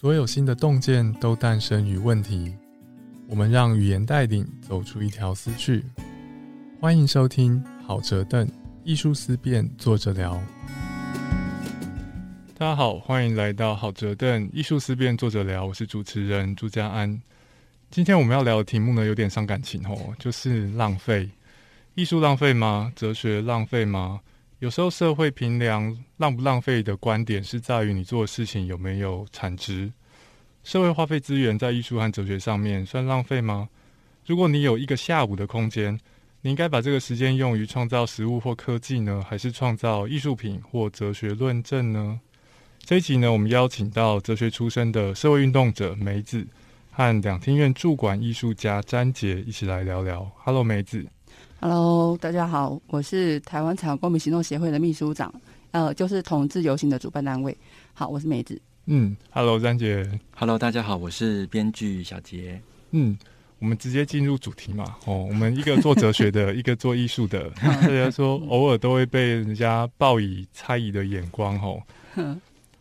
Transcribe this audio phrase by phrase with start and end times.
[0.00, 2.54] 所有新的洞见都诞生于问题。
[3.26, 5.84] 我们让语言带领走出一条思绪。
[6.80, 8.48] 欢迎收听好哲凳
[8.84, 10.40] 艺术思辨，作者聊。
[12.56, 15.66] 大家好，欢迎来到好哲凳艺术思辨，作者聊。
[15.66, 17.20] 我是主持人朱家安。
[17.90, 21.28] 今天我们要聊的题目呢，有点伤感情哦，就是浪费。
[21.96, 22.92] 艺术浪费吗？
[22.94, 24.20] 哲学浪费吗？
[24.60, 29.92] 有时候社会评量浪不浪费的观点是在于你做的事情有没有产值。
[30.68, 33.70] 社会花费资源在艺术和哲学上面算浪费吗？
[34.26, 35.98] 如果你有一个下午的空间，
[36.42, 42.20] 你应该把这个时间用于创造食物或科技呢，还是创造艺术品或哲学论证呢？
[42.80, 46.46] 这一集呢，我们邀请到哲学出身的社会运动者梅子
[46.90, 50.30] 和两厅院驻馆艺术家詹杰一起来聊聊。
[50.44, 51.02] Hello，梅子。
[51.60, 55.32] Hello，大家好，我是台湾彩虹公民行动协会的秘书长，
[55.70, 57.56] 呃，就是同志游行的主办单位。
[57.94, 58.60] 好，我是梅子。
[58.90, 60.08] 嗯，Hello，詹姐。
[60.34, 62.58] Hello，大家好，我是编剧小杰。
[62.92, 63.18] 嗯，
[63.58, 64.96] 我们直接进入主题嘛。
[65.04, 71.60] 哦，我们一个做哲学的，一个做艺术的， 大家说偶尔都会被人家报以猜疑的眼光。
[71.60, 71.82] 哦，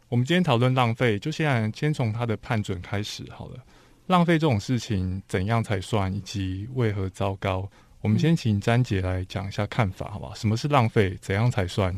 [0.08, 3.58] 我们今天讨论浪费，就现在先从他的判准开始好了。
[4.06, 7.70] 浪费这种事情怎样才算，以及为何糟糕？
[8.00, 10.34] 我们先请詹姐来讲一下看法，好不好？
[10.34, 11.18] 什么是浪费？
[11.20, 11.94] 怎样才算？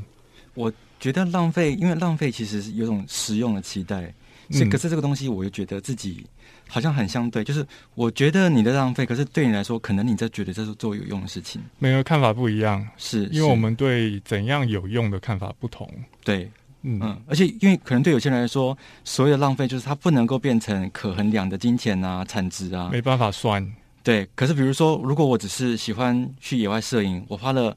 [0.54, 4.14] 我觉得浪费，因为浪费其实是有种实用的期待，
[4.52, 6.26] 是可是这个东西，我又觉得自己
[6.68, 11.62] 好像很相对，就是我觉得你的浪费，可是对你来说，可能你在觉得这是做有用的事情。
[11.78, 15.90] 每个看法不一样，是因为我们对怎样有用的看法不同。
[16.24, 16.50] 对，
[16.82, 23.66] 嗯，而且因为可能对有些人来说，所谓的浪费就是它不能够变成可衡量的金钱啊、产值啊，没办法算。
[24.02, 27.76] 对，可是比如说，如果我只是喜欢去野外摄影，我花了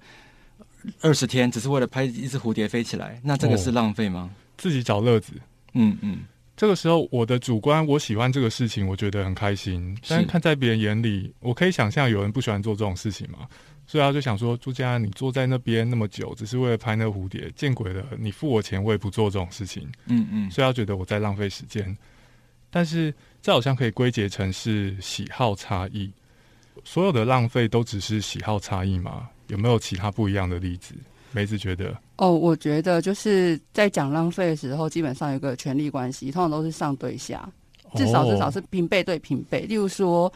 [1.00, 4.30] 二十天，只是为了拍一只蝴蝶飞起来，那这个是浪费吗？
[4.56, 5.32] 自己找乐子，
[5.74, 6.20] 嗯嗯。
[6.56, 9.96] 这个时候，我的主观我喜欢这个事情，我觉得很开心。
[10.08, 13.48] 但是看在别人眼里，我可以想象有人不喜欢做这种事情嘛，
[13.86, 18.04] 所以他就想说：朱家，你坐在那边那么久，只是为了拍那蝴蝶，见鬼了！
[18.18, 19.90] 你付我钱，我也不做这种事情。
[20.06, 20.50] 嗯嗯。
[20.50, 21.96] 所以他觉得我在浪费时间，
[22.70, 23.12] 但是。
[23.44, 26.08] 这好像可以归结成是喜好差异，
[26.84, 29.28] 所有的浪费都只是喜好差异吗？
[29.48, 30.94] 有没有其他不一样的例子？
[31.34, 37.48] 梅子觉得，哦，我觉得就是在讲浪费的时候，基本上有个权力关系，通常都是上对下，
[37.94, 39.62] 至少至少是平辈对平辈。
[39.62, 40.30] 例如说，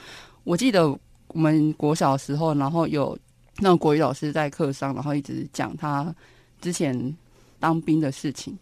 [0.45, 0.89] 我记得
[1.29, 3.17] 我们国小时候，然后有
[3.59, 6.15] 那种国语老师在课上，然后一直讲他
[6.63, 7.15] 之前
[7.61, 8.59] 当兵的事情，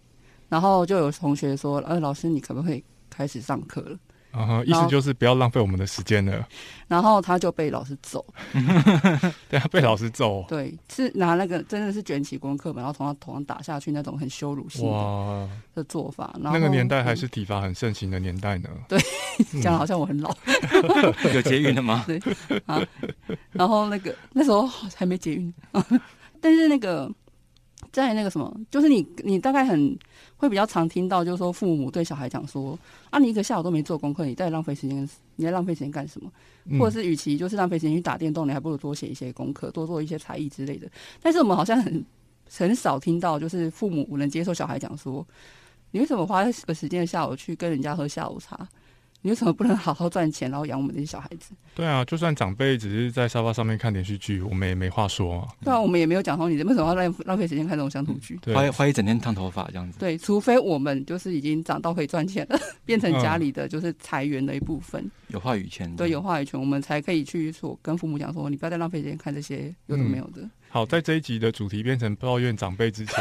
[0.48, 3.96] 然后就有同学说：“呃，老师，你可不可以开始上课了？”
[4.34, 6.46] 啊，意思就是不要浪费我们的时间了。
[6.88, 8.24] 然后他就被老师揍，
[9.48, 10.44] 对啊，被老师揍。
[10.48, 16.34] 对，是拿那个真的是卷起功课本，然后从他头上打下去那种很羞辱性的的做法。
[16.42, 18.68] 然后那个年代还是体罚很盛行的年代呢。
[18.88, 18.98] 对，
[19.62, 20.36] 讲好像我很老。
[21.32, 22.04] 有捷运的吗？
[22.06, 22.20] 对
[22.66, 22.82] 啊。
[23.52, 25.52] 然后那个那时候还没捷运，
[26.40, 27.10] 但是那个。
[27.94, 29.96] 在那个什么，就是你，你大概很
[30.36, 32.76] 会比较常听到，就是说父母对小孩讲说
[33.08, 36.28] ：“啊，你一个下午都没做功课，你在浪费时间，你在浪费时间干什么？
[36.76, 40.88] 或者是与其就是浪费时间去打电动，你还不如多写一些功课，多做一些才艺之类的。”
[41.22, 42.04] 但是我们好像很
[42.50, 45.24] 很少听到，就是父母能接受小孩讲说
[45.92, 48.68] ：“你为什么花个时间下午去跟人家喝下午茶？”
[49.24, 51.54] 你为什么不能好好赚钱，然后养我们这些小孩子？
[51.74, 55.48] 对啊，就算长辈只是在沙发上面看连续剧，我们也没话说啊。
[55.64, 59.98] 对啊，我们也没有讲说你为什么要浪浪费时间看这种乡土剧，花花一整天烫头发这样子。
[59.98, 65.90] 对，除非我们就是已经长到可以赚钱了，变成家里的就是财源的一部分，有话语权。
[65.96, 70.46] 对，有话语权，我们才可以去说跟父母讲说，你不要再浪费时间看这些有的没有的。
[70.74, 73.14] 好，在这一集的主题变成抱怨长辈之前，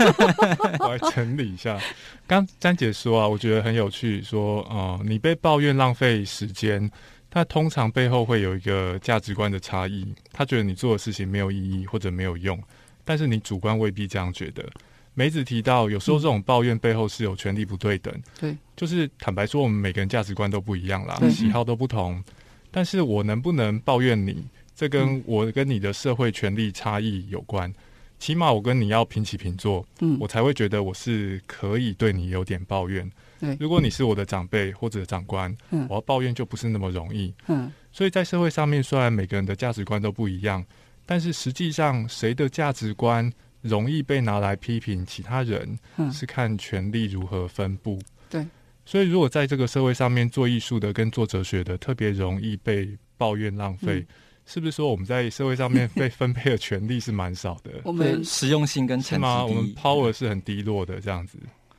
[0.80, 1.78] 我来整理一下。
[2.26, 6.90] 刚詹姐说啊，我觉得很有趣，说哦，你被抱怨浪费时间，
[7.28, 10.10] 他通常背后会有一个价值观的差异。
[10.32, 12.58] 他觉得你做的事情没有意义或者没有用，
[13.04, 14.64] 但是你主观未必这样觉得。
[15.12, 18.22] 梅子提到，有时候这种抱怨背后是有权力不对等。
[18.40, 22.24] 对，就是坦白说，我们每个人价值观都不一样啦，喜好都不同。
[22.70, 24.42] 但是我能不能抱怨你？
[24.76, 27.72] 这跟我跟你的社会权利差异有关，
[28.18, 33.10] 起码我跟你要平起平坐，嗯，我才会觉得我是可以对你有点抱怨。
[33.40, 37.32] 对，如果你是我的长辈或者长官，嗯，我要抱怨就不是那么容易。
[37.46, 40.62] 嗯，所以在社会上面，虽然每个人的价值观都不一样，
[41.06, 43.32] 但是实际上谁的价值观
[43.62, 47.98] 容易被拿来批评其他人，嗯是看权力如何分布。
[48.28, 48.46] 对，
[48.84, 54.04] 所以如果在这个社会上面做艺术的跟做哲学的，特别容易被抱怨浪费。
[54.46, 57.72] 是不是说我们在社会上面被分配的权利是蛮少的？
[57.84, 59.44] 我们实用性跟成吗？
[59.44, 61.38] 我们 power 是很低落的这样子。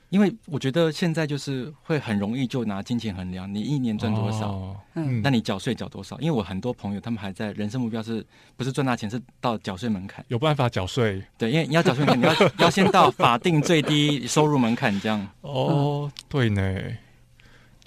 [0.09, 6.17] 因为我觉得现在就是会很容易就拿金钱衡量，你一年赚多少，哦嗯那你缴税缴多少？
[6.21, 8.25] 因为我很多朋友他们还在人生目标是
[8.55, 10.23] 不是赚大钱，是到缴税门槛。
[10.29, 15.27] 有办法缴税对，因为你要缴税门槛，你要 要先到法定最低收入门槛，这样。
[15.41, 16.61] 哦，对呢，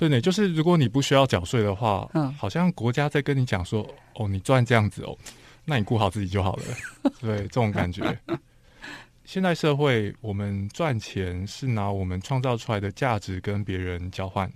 [0.01, 5.15] 对呢，就是如果你不需要缴税的话，嗯好像国家在跟你讲说，哦，你赚这样子哦，
[5.67, 6.65] 那你顾好自己就好了，
[7.21, 8.19] 对，这种感觉。
[9.27, 14.51] 现代社会，我们赚钱是拿我们创造出来的价值跟别人交换。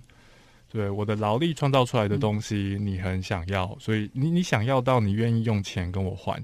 [0.67, 6.43] 对，我的劳力创造出来的东西，你很想要，所以你你想要到，你愿意用钱跟我换。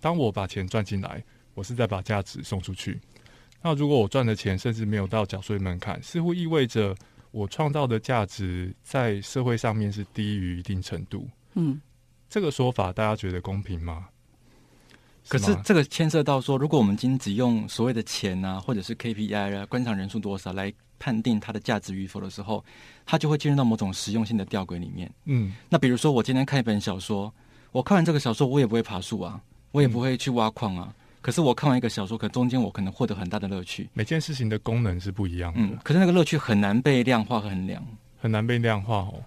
[0.00, 1.22] 当我把钱赚进来，
[1.54, 3.00] 我是在把价值送出去。
[3.62, 6.96] 那如果我赚的钱甚至没有到缴税门槛，似乎意味着
[7.30, 11.28] 我创造的价值在社会上面是低于一定程度。
[11.54, 11.80] 嗯
[12.28, 14.08] 这个说法大家觉得公平吗？
[15.28, 22.64] 可是这个牵涉到说，如果我们今天只用所谓的钱啊，或者是 KPI 啊，观赏人数多少来判定它的价值与否的时候，
[23.04, 25.12] 它就会进入到某种实用性的吊诡里面。
[25.26, 27.32] 嗯那比如说，我今天看一本小说，
[27.70, 29.40] 我看完这个小说，我也不会爬树啊，
[29.72, 30.94] 我也不会去挖矿啊。
[31.20, 33.88] 可是我看完一个小说，可中间我可能获得很大的乐趣。
[33.92, 37.84] 每件事情的功能是不一样的，嗯，可是那个乐趣很难被量化和衡量。
[38.18, 39.22] 很难被量化哦。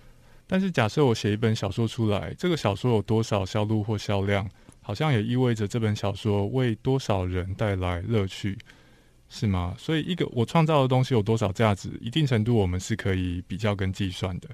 [0.48, 4.48] 但是假设我写一本小说出来，这个小说有多少销路或销量，
[4.82, 8.58] 好像也意味着这本小说为多少人带来乐趣，
[9.30, 9.74] 是吗？
[9.78, 14.50] 所以一个我创造的东西有多少价值，一定程度我们是可以比较跟计算的。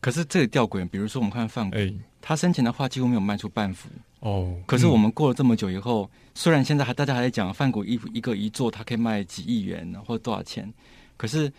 [0.00, 3.88] 可是这个吊诡，比如说我们看范谷，哎、他生前的画几乎没有卖出半幅。
[4.24, 10.72] 哦，可是我嗯们过了这么久以后，虽然现在还大家还在讲范谷一一个一座，它可以卖几亿元或者多少钱，
[11.18, 11.52] 可是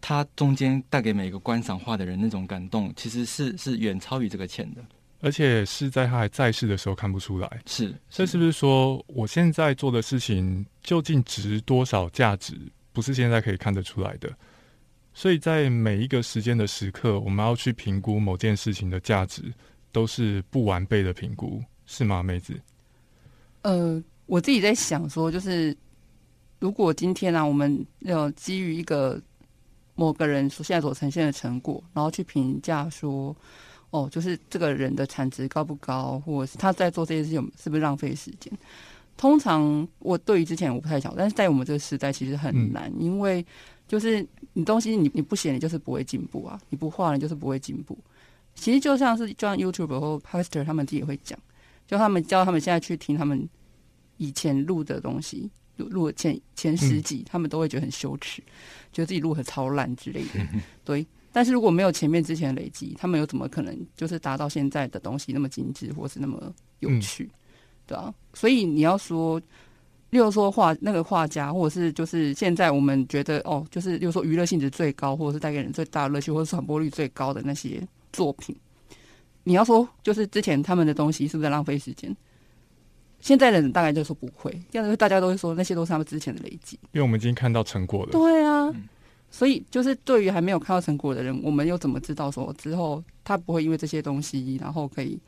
[0.00, 4.82] 它中间带给每个观赏画的人那种感动，其实是是远超于这个钱的。
[5.20, 7.62] 而且是在他还在世的时候看不出来。
[7.64, 12.58] 是，这是不是说我现在做的事情究竟值多少价值，
[12.92, 14.28] 不是现在可以看得出来的？
[15.14, 19.44] 所以在每一个时间的时刻，我们要去评估某件事情的价值，
[19.92, 22.60] 都是不完备的评估，是吗，妹子？
[23.62, 25.76] 呃，我自己在想说，就是
[26.58, 29.20] 如果今天呢、啊，我们要基于一个
[29.94, 33.34] 某个人所现在所呈现的成果，然后去评价说，
[33.90, 38.52] 哦，就是这个人的产值高不高，或者是他在做这些事情是不是浪费时间？
[39.16, 43.44] 通常我对于之前我不太晓得，但是在我们这个时代其实很难，因为
[43.86, 47.96] 就是你东西你你不写，你就是不会进步啊；你不画，你就是不会进步。
[48.56, 51.38] 其实就像是就像 YouTube 或 Poster 他们自己也会讲，
[51.86, 53.48] 就他们教他们现在去听他们
[54.16, 58.42] 以前录的东西，录录前前十集，他们都会觉得很羞耻，
[58.92, 60.40] 觉得自己录的超烂之类的。
[60.84, 67.28] 对，但是如果没有前面之前的累积，他们又怎么可能就是达到现在的东西那么精致，或是那么有趣？
[67.86, 69.38] 对啊，所以你要说，
[70.08, 78.56] 例如说画那个画家，或者是就是现在我们觉得哦，就是例如说娱乐性质最高，或者是带给人最大的乐趣，或者是传播率最高的那些作品，
[79.44, 82.14] 你要说就是之前他们的东西是不是在浪费时间？
[83.20, 86.78] 现在的人大概就说不会，这样子大家都会说那些都是他们之前的累积。
[86.92, 88.12] 因为我们已经看到成果了。
[88.12, 88.70] 对啊，
[89.30, 95.18] 所以就是对于还没有看到成果的人，我们又怎么知道说之后他不会因为这些东西，然后可以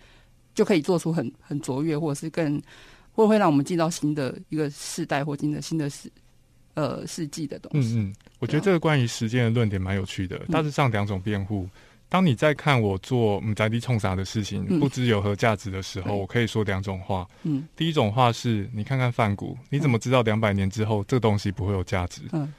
[0.54, 2.60] 就可以做出很很卓越，或者是更
[3.12, 6.12] 会会让我们进到新的一个世代或进的新的世
[6.74, 7.94] 呃世纪的东西。
[7.96, 11.66] 嗯嗯，我觉得这个关于时间的论点蛮有趣的，大致上两种辩护。
[12.08, 14.78] 当你在看我做嗯在地冲啥的事情嗯。
[14.78, 16.16] 不知有何价值的时候，对。
[16.16, 17.26] 我可以说两种话。
[17.42, 17.66] 嗯。
[17.74, 22.22] 第一种话是你看看范谷，你怎么知道两百年之后这个东西不会有价值？
[22.32, 22.52] 嗯。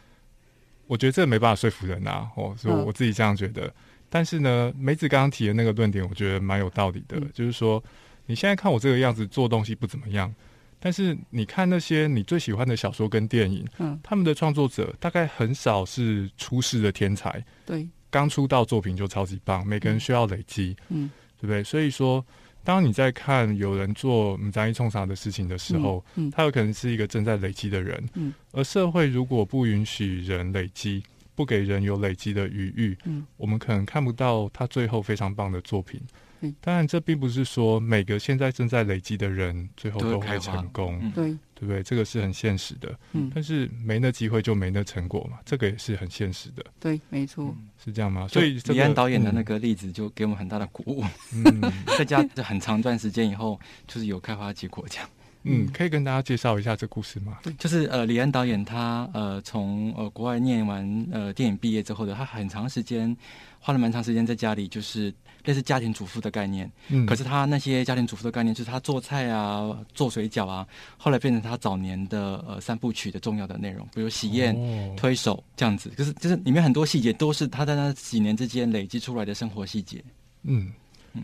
[0.87, 3.73] 我觉得这没办法说服人啊，哦，所以我自己这样觉得。
[4.09, 7.29] 但是呢，梅子刚刚提的那个论点，我觉得蛮有道理的，嗯。
[7.33, 7.83] 就是说
[8.25, 10.33] 你现在看我这个样子做东西不怎么样，
[10.79, 21.09] 但是你看那些你最喜欢的小说跟电影，嗯，他们的创作者大概很少是出世的天才，对，刚出道作品就超级棒，每个人需要累积，嗯。
[21.39, 21.63] 对不对？
[21.63, 22.25] 所以说，
[22.63, 26.31] 当你在看有人做唔在意冲啥的事情的时候，嗯。
[26.31, 31.03] 他有可能是一个正在累积的人，嗯，而社会如果不允许人累积，
[31.35, 36.01] 不给人有累积的余裕，嗯，我们可能看不到他最后非常棒的作品。
[36.41, 36.55] 嗯。
[36.61, 41.11] 当然，这并不是说每个现在正在累积的人最后都会成功，嗯。
[41.11, 41.83] 对，对不对？
[41.83, 42.97] 这个是很现实的。
[43.13, 43.31] 嗯。
[43.33, 48.27] 但是没那机会就没那成果嘛，这个也是很现实的，对，没错，是这样吗？
[48.27, 51.03] 所以李安导演的那嗯个例子就给我们很大的鼓舞，
[51.33, 51.61] 嗯。
[51.97, 55.09] 在家很长一段时间以后，就是有开花结果这样。
[55.49, 57.39] 嗯，可以跟大家介绍一下这故事吗？
[57.57, 63.15] 就是呃，李安导演他呃从呃国外念完呃电影毕业之后的，他很长时间
[63.59, 65.13] 花了蛮长时间在家里，就是
[65.45, 66.69] 类似家庭主妇的概念。
[66.89, 74.55] 嗯，可是他那些家庭主妇的概念，就是他做菜啊、做水饺啊，后来变成他早年的呃三部曲的重要的内容，比如喜宴、
[74.95, 75.89] 推手这样子。
[75.97, 80.03] 就是就是里面很多细节都是他在那几年之间累积出来的生活细节。
[80.43, 80.71] 嗯。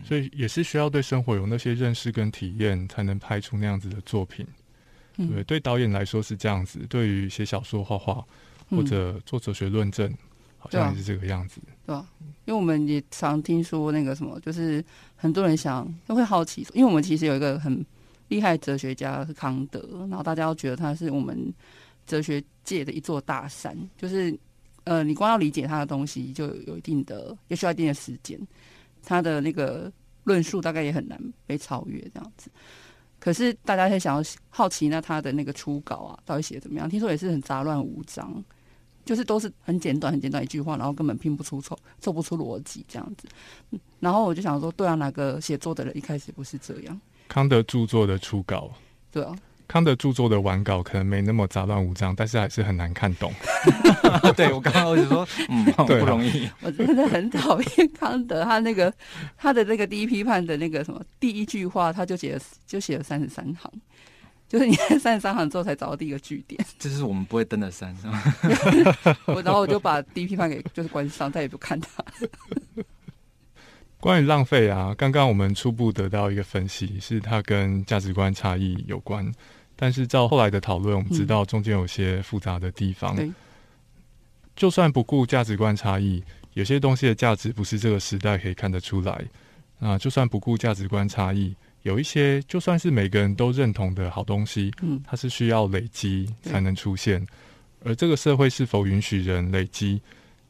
[0.02, 4.46] 所以也是需要对生活有那些认识跟体验，才能拍出那样子的作品。
[5.16, 8.24] 对，对导演来说是这样子；对于写小说、画画
[8.68, 10.12] 或者做哲学论证，
[10.58, 11.60] 好像也是这个样子。
[11.86, 12.04] 对啊，
[12.46, 14.84] 因为我们也常听说那个什么，就是
[15.14, 17.84] 很多人想都会好奇，因为我们其实有一个很
[18.26, 21.54] 厉害哲学家是康德，然后大家都觉得他是我们
[22.06, 23.76] 哲学界的一座大山。
[23.96, 24.36] 就是
[24.82, 28.36] 呃，你光要理解他的东西，就有一定的，也需要一定的时间。
[29.04, 29.92] 他的那个
[30.24, 32.50] 论述大概也很难被超越，这样子。
[33.20, 36.88] 可是大家会想要好奇，那他的那个初稿啊，到底写怎么样？
[36.88, 38.44] 听说也是很杂乱无章，
[39.04, 43.26] 就是都是很简短、很简短一句话，然后根本拼不出凑、凑不出逻辑这样子。
[44.00, 47.00] 然后我就想说，对啊，哪个写作的人一开始不是这样？
[47.28, 48.70] 康德著作的初稿，
[49.10, 49.34] 对啊。
[49.66, 53.32] 康德著作的完稿可能没那么杂乱无章，但是还是很难看懂。
[54.36, 56.48] 对我刚刚我就说，嗯， 不容易。
[56.60, 58.92] 我真的很讨厌康德，他那个
[59.36, 63.72] 他的那个第一批判的那个什么第一句话，他就写了就写了三十三行，
[64.48, 66.64] 就是你在三十三行之后才找到第一个句点。
[66.78, 68.22] 这是我们不会登的山，是吗？
[69.26, 72.04] 我然后我就把第一批判给就是关上，再也不看他。
[74.04, 79.32] 关于浪费啊，刚刚我们初步得到一个分析，是它跟价值观差异有关。
[79.74, 83.16] 但是照后来的讨论，我们知道中间有些复杂的地方。
[84.54, 89.24] 就算不顾价值观差异，有些东西的价值不是这个时代可以看得出来。
[89.80, 97.26] 啊，就算不顾价值观差异，有一些就算是每个人都认同的好东西，嗯，它是需要累积才能出现。
[97.82, 100.02] 而这个社会是否允许人累积？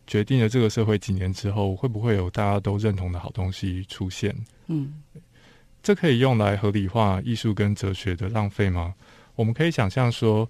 [0.06, 4.34] 决定了这个社会几年之后会不会有大家都认同的好东西出现？
[4.66, 4.94] 嗯，
[5.82, 8.94] 这可以用来合理化艺术跟哲学的浪费吗？
[9.34, 10.48] 我们可以想象说，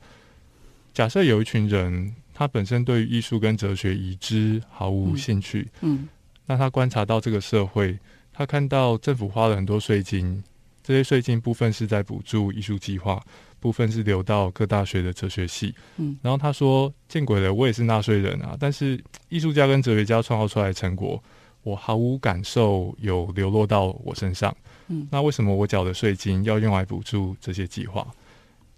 [0.92, 6.08] 假设有一群人，他本身对于艺术跟哲学已知毫无兴趣，嗯，
[6.46, 7.99] 那他观察到这个社会，
[8.32, 10.44] 他看到政府花了很多税金，
[10.84, 13.20] 这些税金部分是在补助艺术计划。
[13.58, 18.54] 部分是流到各大学的哲学系，嗯，然后他说：“见鬼了，我也是纳税人啊！
[18.60, 21.18] 但是艺术家跟哲学家创造出来的成果，
[21.62, 24.54] 我毫无感受有流落到我身上，
[24.88, 28.06] 嗯，那为什么我缴的税金要用来补助这些计划？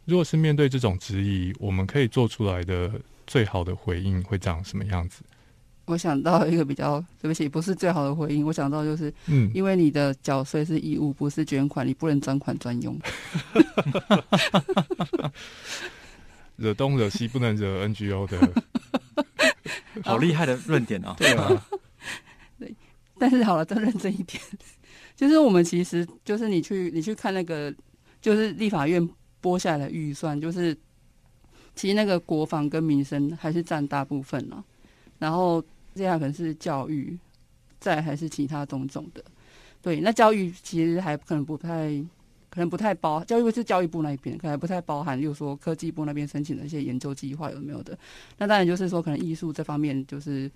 [0.04, 2.92] 如果是面对这种质疑，我们可以做出来的
[3.26, 5.24] 最好的回应会长什么样子？”
[5.86, 8.44] 我想到一个比较对不起，不是最好的回应。
[8.44, 12.98] 我想到就是，嗯，因为你的缴税是义务，不是捐款，你不能专款专用。
[16.56, 18.52] 惹东惹西不能惹 NGO 的，
[20.02, 21.14] 好厉害的论点啊！
[21.16, 21.66] 对啊，
[22.58, 22.74] 对。
[23.18, 24.42] 但是好了，再认真一点，
[25.14, 27.72] 就是我们其实就是你去你去看那个，
[28.20, 29.08] 就是立法院
[29.40, 30.76] 拨下来的预算，就是
[31.76, 34.64] 其实那个国防跟民生还是占大部分了，
[35.20, 35.62] 然后。
[35.96, 37.18] 这样可能是教育，
[37.80, 39.24] 再还是其他种种的，
[39.80, 40.00] 对。
[40.00, 41.88] 那教育其实还可能不太，
[42.50, 43.24] 可能不太包。
[43.24, 47.98] 教育是教育部那一边，可能不太包含，例如说科技部那边申请的一些研究计划有没有的。
[48.36, 50.50] 那当然就是说，可能艺术这方面就是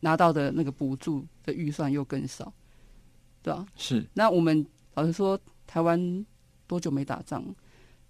[0.00, 2.52] 拿到的那个补助的预算又更少，
[3.42, 3.66] 对吧？
[3.76, 4.06] 是。
[4.14, 6.24] 那我们老实说，台湾
[6.66, 7.44] 多久没打仗？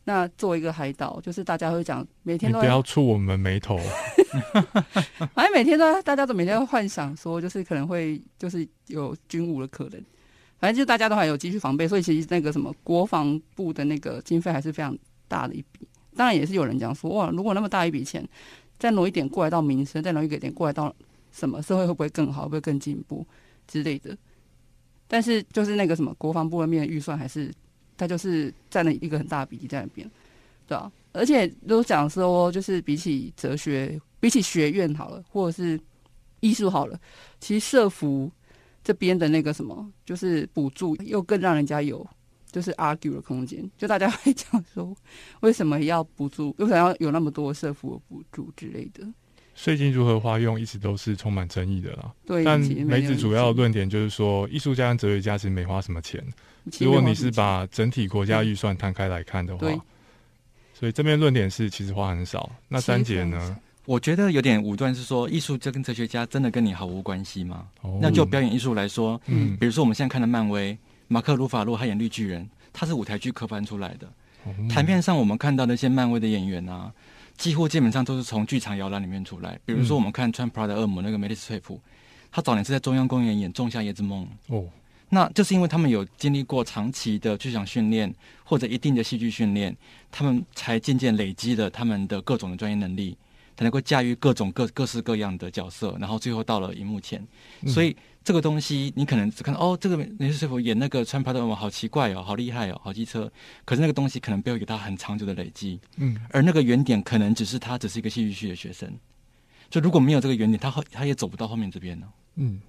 [0.05, 3.79] 那作为一个海岛，就是大家会讲每天都不要触我们眉头。
[5.35, 10.03] 反 正每天都大家都每天都幻想说，就是可能会就是有军武的可能。
[10.59, 14.97] 反正就大家都还有继续防备，所以其实那个什么国防部的那个经费还是非常
[15.29, 15.87] 大的一笔。
[16.17, 18.27] 当然也是有人讲说，哇，如果那么大一笔钱，
[18.79, 20.95] 再挪一点过来到民生，再挪一点过来到
[21.31, 23.27] 什么社会会不会更好，会不会更进步
[23.67, 24.17] 之类的。
[25.07, 27.53] 但是就是那个什么国防部的面预算还是。
[28.01, 30.11] 它就是占了一个很大的比例在那边，
[30.67, 35.79] 对啊，而且都讲说，就是比起哲学，比起学院好了，或者是
[36.41, 36.99] 艺术好了，
[37.41, 38.33] 其实社服
[38.83, 42.09] 这边的那个什么，就是补助又更让人家有
[42.51, 43.71] 就是 argue 的空间。
[43.77, 44.97] 就大家 会讲说，
[45.41, 46.55] 为什么要补助？
[46.57, 49.07] 为什么要有那么多社服的补助之类的？
[49.55, 52.11] 税金如何花用，一直都是充满争议的啦。
[52.25, 56.25] 对，但梅子主要论点就是说，艺术家跟哲学家其实没花什么钱。
[56.81, 59.69] 如果你是把整体国家预算摊开来看的话，
[60.75, 62.51] 所以这边论点是其实花很少。
[62.69, 63.57] 那三姐呢？
[63.87, 67.67] 我觉得有点武断，是说艺术这跟哲学家真的跟你毫无关系吗？
[68.01, 70.77] 那就表演艺术来说，嗯，比如说我们现在看的漫威，
[71.09, 74.07] 马克·鲁法洛他演绿巨人，他是舞台剧科班出来的。
[74.45, 76.93] 哦台面上我们看到那些漫威的演员啊，
[77.37, 79.59] 几乎基本上都是从剧场摇篮里面出来。
[79.67, 81.81] 比如说，我们看穿 Prada 恶魔那个梅丽斯翠普，
[82.31, 84.65] 他早年是在中央公园演《仲夏夜之梦》，哦，
[85.11, 88.15] 那就是因为他们有经历过长期的剧场训练
[88.45, 89.77] 或者一定的戏剧训练，
[90.11, 93.17] 他们才渐渐累积了他们的各种的专业能力，
[93.57, 97.21] 才能够驾驭各种各各式各样的角色，然后最后到了荧幕前。
[97.63, 103.31] 嗯所以这个东西你可能只看到哦，这个梅丽师傅演那个穿 Prada 好奇怪哦，好厉害哦，好机车。
[103.65, 108.89] 可是那个东西可能背后有他很长久的累积，嗯而那个原点可能只是他只是一个戏剧系的学生。
[109.71, 112.07] 就如果没有这个原点，他后他也走不到后面这边呢。
[112.37, 112.61] 嗯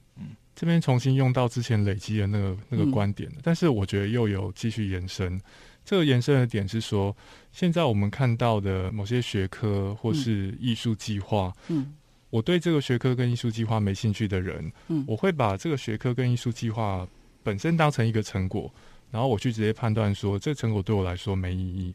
[0.54, 2.92] 这边重新用到之前累积的那个那个嗯。
[2.92, 5.40] 观点，但是我觉得又有继续延伸。
[5.84, 7.16] 这个延伸的点是说，
[7.52, 11.96] 现在我们看到的某些学科或是艺术计划，嗯。
[12.30, 15.04] 我对这个学科跟艺术计划没兴趣的人，嗯。
[15.08, 17.08] 我会把这个学科跟艺术计划
[17.44, 18.72] 本身当成一个成果，
[19.10, 21.94] 然后我去直接判断说，这成果对我来说没意义。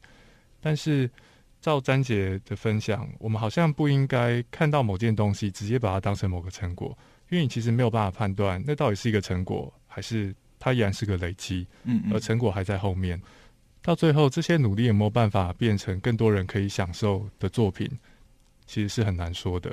[0.61, 1.09] 但是
[1.61, 6.97] 照詹姐的分享，我们好像不应该看到某件东西直接把它当成某个成果，
[7.29, 13.21] 因为你其实没有办法判断那到底是一个成果，还是它依然是个累积，嗯嗯而成果还在后面。
[13.83, 17.89] 到最后，这些努力有没有办法变成更多人可以享受的作品，
[18.67, 19.71] 其实是很难说的。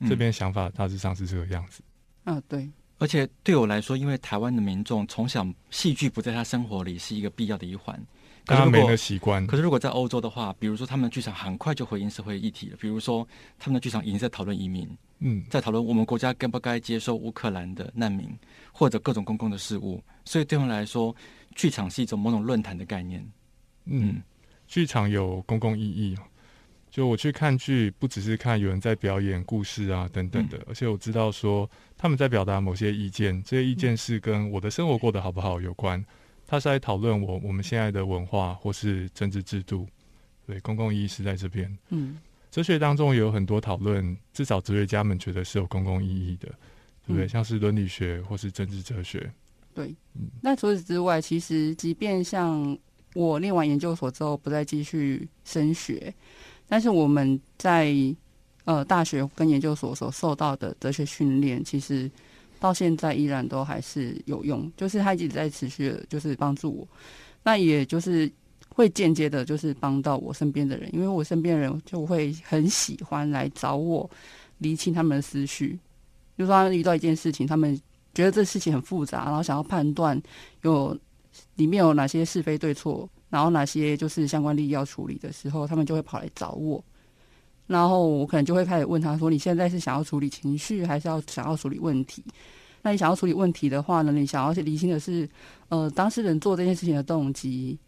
[0.00, 1.80] 嗯这边想法大致上是这个样子。
[2.24, 2.68] 啊，对，
[2.98, 8.00] 而且对我来说，因为台湾的民众从小戏剧不在他生活里是一个必要的一环。
[8.44, 13.26] 大家没那习惯，可是如果在欧洲的话，比如说他们的剧场很快就回应社会议题了，比如说
[13.58, 14.88] 他们的剧场已经在讨论移民，
[15.20, 18.28] 嗯，在讨论我们国家该不该接受乌克兰的难民，
[18.72, 20.02] 或者各种公共的事务。
[20.24, 21.14] 所以对他们来说，
[21.54, 23.24] 剧场是一种某种论坛的概念。
[23.84, 24.20] 嗯，
[24.66, 26.16] 剧场有公共意义。
[26.90, 36.04] 就我去看剧，不只是看有人在表演故事啊等等的，而且我知道说他们在表达某些意见，这些意见是跟我的生活过得好不好有关。
[36.52, 39.88] 他是在讨论我我们现在的文化或是政治制度，
[40.46, 41.78] 对，公共意义是在这边。
[41.88, 42.18] 嗯
[42.50, 46.48] 哲学当中也有很多讨论，至少哲学家们觉得是有公共意义的，
[47.06, 47.24] 对不对？
[47.24, 49.32] 嗯像是伦理学或是政治哲学。
[49.72, 49.94] 对。
[50.42, 52.76] 那除此之外，其实即便像
[53.14, 56.12] 我念完研究所之后不再继续升学，
[56.68, 57.94] 但是我们在
[58.66, 62.10] 呃大学跟研究所所受到的哲学训练，其实
[62.62, 66.86] 到现在依然都还是有用，就是它一直在持续的，就是帮助我。
[67.42, 68.30] 那也就是
[68.68, 74.08] 会间接的，就是帮到我身边的人，因为我身边的人就会很喜欢来找我
[74.58, 75.76] 厘清他们的思绪。
[76.36, 77.76] 比如说，他们遇到一件事情，他们
[78.14, 80.22] 觉得这事情很复杂，然后想要判断
[80.62, 80.96] 有
[81.56, 86.82] 里面有哪些是非对错，然后哪些就是相关利益要处理的时候，他们就会跑来找我。
[87.66, 92.24] 然后我可能就会开始问他说：“你现在是想要处理情绪，还是要想要处理问题？
[92.82, 95.28] 那你想要处理问题的话呢，你想要去理清的是，
[95.68, 97.78] 呃，当事人做这件事情的动机，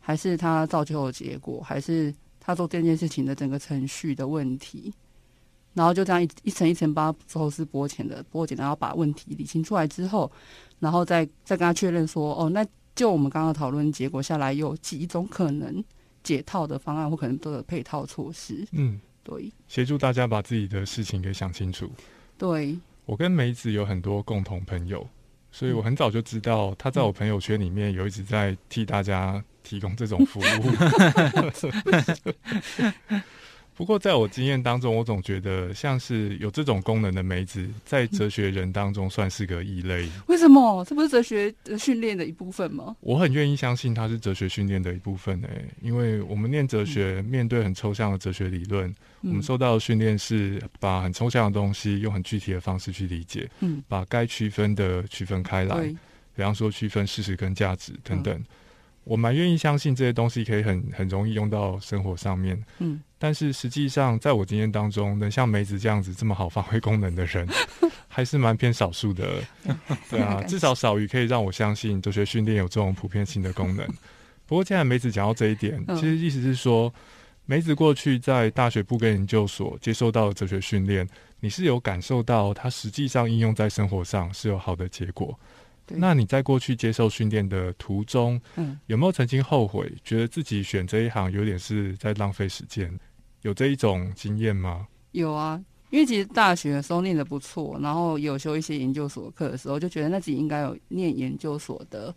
[0.00, 4.92] 还是他造就的结果，还是他做这件事情的整个程序的问题？
[5.74, 10.30] 然后就这样一一层一层把之后是剥茧的剥茧，然后把问题理清出来之后，
[10.80, 15.84] 然后再再跟他确认说，哦，那就我们刚刚讨论结果下来，有几种可能
[16.24, 18.66] 解套的方案，或可能都有配套措施。
[18.72, 21.88] 嗯，对协助大家把自己的事情给想清楚。
[22.36, 25.08] 对，我跟梅子有很多共同朋友，
[25.52, 30.42] 所以我很早就知道他在我朋友圈里面有一直在替大家提供这种服务。
[33.74, 40.06] 不过，在我经验当中，我总觉得像是有这种功能的梅子，在哲学人当中算是个异类。
[40.26, 40.84] 为什么？
[40.84, 42.94] 这不是哲学训练的一部分吗？
[43.00, 55.94] 我很愿意相信它是哲学训练的一部分诶、因为我们念哲学，面对很抽象的哲学理论，我们嗯受到的训练是把很抽象的东西用很具体的方式去理解，嗯，把该区分的区分开来。
[56.36, 58.44] 比方说区分事实跟价值等嗯等。
[59.10, 67.44] 我蛮愿意相信这些东西可以很很容易用到生活上面，嗯，但是实际上在我经验当中，能像梅子这样子这么好发挥功能的人，
[68.06, 69.42] 还是蛮偏少数的。
[70.08, 73.84] 对啊，至少少于可以让我相信哲学训练有这种普遍性的功能。
[74.46, 76.94] 不过，既然梅子讲到这一点，嗯其实意思是说，
[77.46, 81.04] 梅子过去在大学部跟研究所接受到的哲学训练，
[81.40, 85.36] 你是有感受到它实际上应用在生活上是有好的结果。
[85.94, 92.92] 对那你在过去接受训练的途中，嗯，有没有曾经后悔，觉得自己选这一行有点是在浪费时间？
[93.42, 94.86] 有这一种经验吗？
[95.12, 95.62] 有啊。
[95.90, 102.14] 因为其实大学的时候念的不错，然后有修一些研究所课的时候，就觉得那自己应该有念研究所的，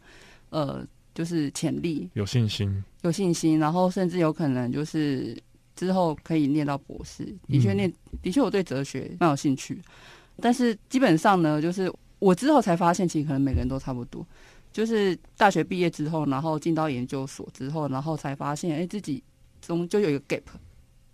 [0.52, 2.84] 呃，就是潜力，有信心？
[3.02, 5.36] 有信心，然后甚至有可能就是
[5.76, 7.26] 之后可以念到博士。
[7.48, 9.82] 的确嗯念，的确我对哲学蛮有兴趣，
[10.40, 11.92] 但是基本上呢，就是
[12.24, 14.26] 我之后才发现，其实可能每个人都差不多。
[14.72, 19.22] 就是大学毕业之后，然后进到研究所之后，然后才发现，哎，自己
[19.62, 20.42] 中就有一个 gap，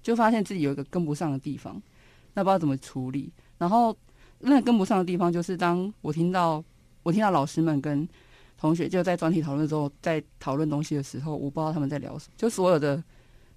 [0.04, 1.82] 就发现自己有一个跟不上的地方，
[2.36, 3.34] 那不知道怎么处理。
[3.58, 3.98] 然后
[4.38, 6.64] 那跟不上的地方，就是当我听到
[7.02, 8.08] 我听到老师们跟
[8.58, 13.04] 同学就在专题讨论之后，在讨论东西的时候，我不知道他们在聊什么，就所有的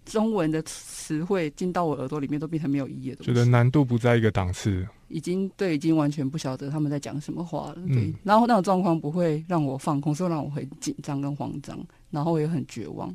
[0.04, 4.84] 中文的词汇进到我耳朵里面都变成没有意义的东西，觉得难度不在一个档次。
[5.12, 7.76] 已经对，已经完全不晓得他们在讲什么话了。
[7.88, 11.78] 对，然后那种状况不会让我放空，所以让我很紧张跟慌张，
[12.10, 13.14] 然后也很绝望。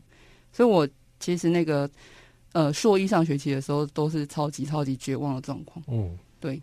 [0.54, 0.88] 所以我
[1.20, 1.90] 其实那个
[2.54, 5.84] 呃硕一上学期的时候，都是超级超级绝望的状况。
[5.88, 6.62] 嗯，对。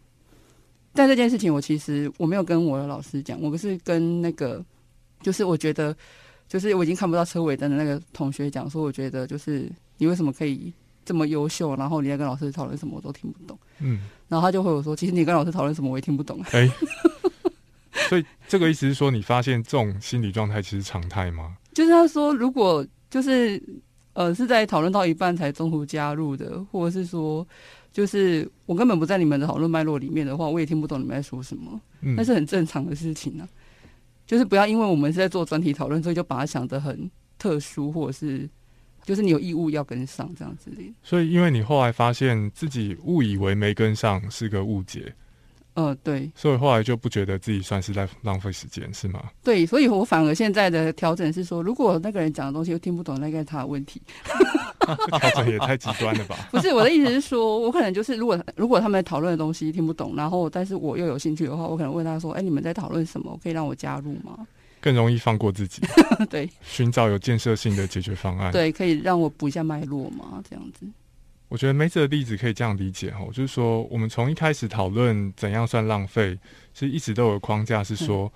[0.93, 4.65] 但这件事情，我其实我没有跟我的老师讲，我不是跟那个，
[5.23, 5.97] 就是我觉得，
[6.47, 10.73] 就是我已经看不到车尾灯的那个同学讲说，我觉得就是你为什么可以。
[11.05, 13.59] 这么优秀，然后你在跟老师讨论什么，我都听不懂。
[13.81, 16.41] 嗯，然后他就会有说，其实你跟老师讨论什么，我也听不懂。
[16.53, 16.69] 哎，
[18.09, 21.57] 所以这个意思是说，你发现这种心理状态其实常态吗？
[21.73, 23.63] 就是他说，如果就是
[24.13, 27.47] 呃是在讨论到一半才中途加入的，或者是说，
[27.93, 31.81] 就是我根本不在你们的讨论脉络里面的话，我也听不懂你们在说什么。
[32.01, 33.49] 嗯，那是很正常的事情啊。
[34.27, 38.49] 就是不要因为我们是在做专题讨论，所以就把它想得很特殊，或者是。
[39.05, 45.15] 就是你有义务要跟上这样子的，所以因为你后来发现自己误以为没跟上是个误解，
[45.75, 49.23] 呃，对，所以后来就不觉得自己算是在浪费时间，是吗？
[49.43, 54.01] 对，所以我反而现在的调整是说，如果那个人讲的东西又听不懂，那应该是他的问题。
[54.85, 56.37] 调整也太极端了吧？
[56.53, 63.39] 不是我的意思是说，我可能就是如果如果他们讨论的东西听不懂，然后但是我又有兴趣的话，我可能问他说：“哎，你们在讨论什么？
[63.43, 64.47] 可以让我加入吗？”
[64.85, 65.81] 更容易放过自己，
[66.29, 70.87] 对，寻找有建设性的解决方案，对，可以让我补一下脉络吗，这样子。
[71.49, 76.39] 我觉得梅子的例子可以这样理解哦，就是说，我们从一开始讨论怎样算浪费，
[76.75, 78.31] 其实一直都有框架是说，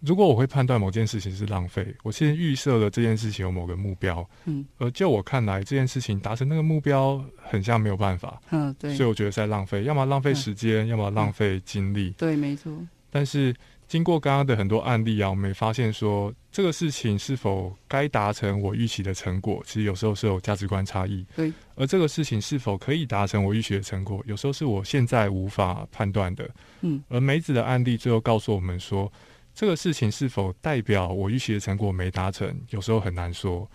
[0.00, 12.72] 如果我会判断某件事情是浪费，我先预设了这件事情有某个目标，嗯，而就我看来，这件事情达成那个目标很像没有办法，嗯，对，所以我觉得在浪费，要么浪费时间，要么浪费精力，对，没错，
[13.10, 13.54] 但是。
[13.92, 21.26] 经过刚刚的很多案例啊，我们发现说这个事情是否该达成我预期的成果，其实有时候是有价值观差异。
[21.36, 26.48] 对，而这个事情是否可以达成我预期的成果，有时候是我现在无法判断的。
[26.80, 29.12] 嗯，而梅子的案例最后告诉我们说，
[29.54, 33.70] 这个事情是否代表我预期的成果没达成，有时候很难说。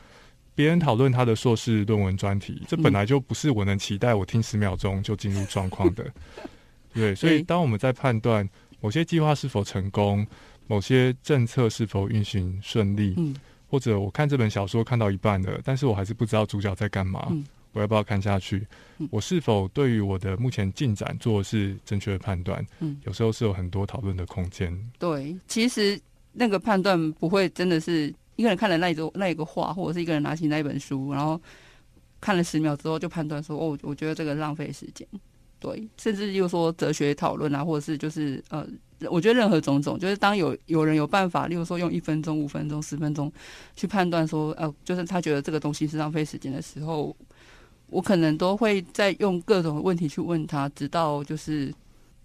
[0.55, 6.03] 别人讨论他的硕士论文专题，这本来就不是我能期待我听十秒钟就进入状况的。
[6.91, 8.49] 对，所以当我们在判断。
[8.79, 10.25] 某些计划是否成功，
[10.67, 13.35] 某些政策是否运行顺利，嗯，
[13.69, 17.31] 或者我看这本小说看到一半了，但是我还是不知道主角在干嘛，
[17.73, 18.65] 我要不要看下去？
[19.11, 22.65] 我是否对于我的目前进展做的是正确的判断？
[22.79, 24.75] 嗯，有时候是有很多讨论的空间。
[24.97, 25.99] 对，其实
[26.33, 31.39] 那个判断不会真的是一个人看了那一个那一个画，或者是一个人拿起那一本书，然后
[32.19, 35.07] 看了十秒之后就判断说，哦，我觉得这个浪费时间。
[35.59, 38.67] 对，甚至又说哲学讨论啊，或者是就是呃，
[39.09, 43.31] 我觉得任何种种，就是当有有人有办法，例如说用一分钟、五分钟、十分钟
[43.75, 47.15] 去判断说，呃，就是他觉得这个东西是浪费时间的时候，
[47.87, 51.73] 我可能都会在用各种问题去问他，直到就是。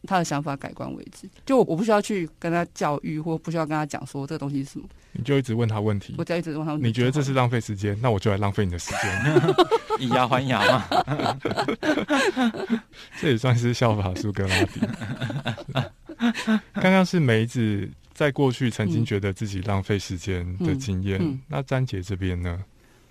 [0.07, 6.77] 他的想法改观为止，就我我不需要去跟他教育，或不需要跟他讲说这个东西是什么，你就一直问他问题，我再一直问他。
[6.77, 9.43] 你觉得这是浪费时间，那我就来浪费你的时间，
[10.01, 10.85] 以牙还牙嘛。
[13.21, 14.81] 这也算是效法苏格拉底。
[16.75, 22.59] 刚刚是梅子在过去曾经觉得自己浪费时间的经验，那詹姐这边呢？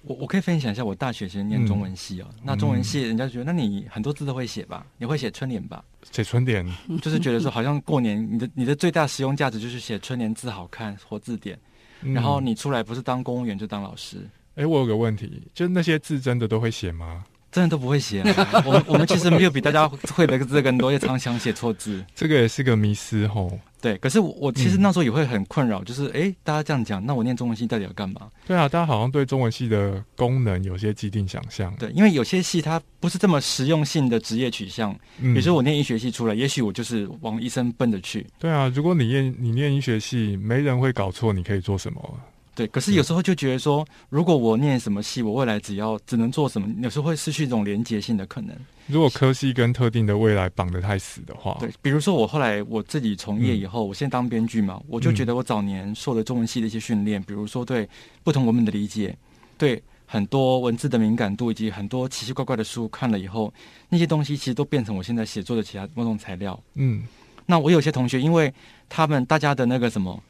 [0.04, 2.28] 我我可以分享一下，我大学时念中文系哦。
[2.44, 4.86] 那中文系人家觉得，那你很多字都会写吧？
[4.98, 5.84] 你会写春联吧？
[6.12, 6.66] 写春联
[7.02, 11.58] 就是觉得说，好像过年你的你的最大实用价值就是写春联字好看或字典。
[12.02, 14.28] 然后你出来不是当公务员就当老师。
[14.56, 17.24] 哎，我有个问题，就那些字真的都会写吗？
[17.52, 18.24] 真的都不会写。
[18.66, 22.04] 我们我们其实没有比大家会的字更多，也常常写错字。
[22.16, 23.60] 这个也是个迷思吼。
[23.82, 28.30] 对，可是我我其实那时候也会很困扰，就是哎，大家这样讲，那我念中文系到底要干嘛？
[28.46, 31.74] 对啊，大家好像对中文系的功能有些既定想象。
[31.80, 34.94] 对，因为有些系它不是这么实用性的职业取向。
[35.20, 38.24] 比如说我念医学系出来，也许我就是往医生奔着去。
[38.38, 42.20] 对啊，如果你念你念医学系，没人会搞错你可以做什么。
[42.54, 48.54] 对，可是有时候就觉得说，如果我念什么系，我未来只要只能做什么，有时候会失去一种连结性的可能。
[48.88, 57.88] 如果科系跟特定的未来绑得太死的话，对，比如说我后来我自己从业以后，我现在当编剧嘛，我就觉得我早年受了中文系的一些训练，比如说对
[58.22, 59.18] 不同文本的理解，
[59.58, 63.54] 对很多文字的敏感度，以及很多奇奇怪怪的书看了以后，
[63.88, 66.62] 那些东西其实都变成我现在写作的其他某种材料。
[66.74, 67.04] 嗯，
[67.46, 68.54] 那我有些同学，因为
[68.90, 70.22] 他们大家的那个什么。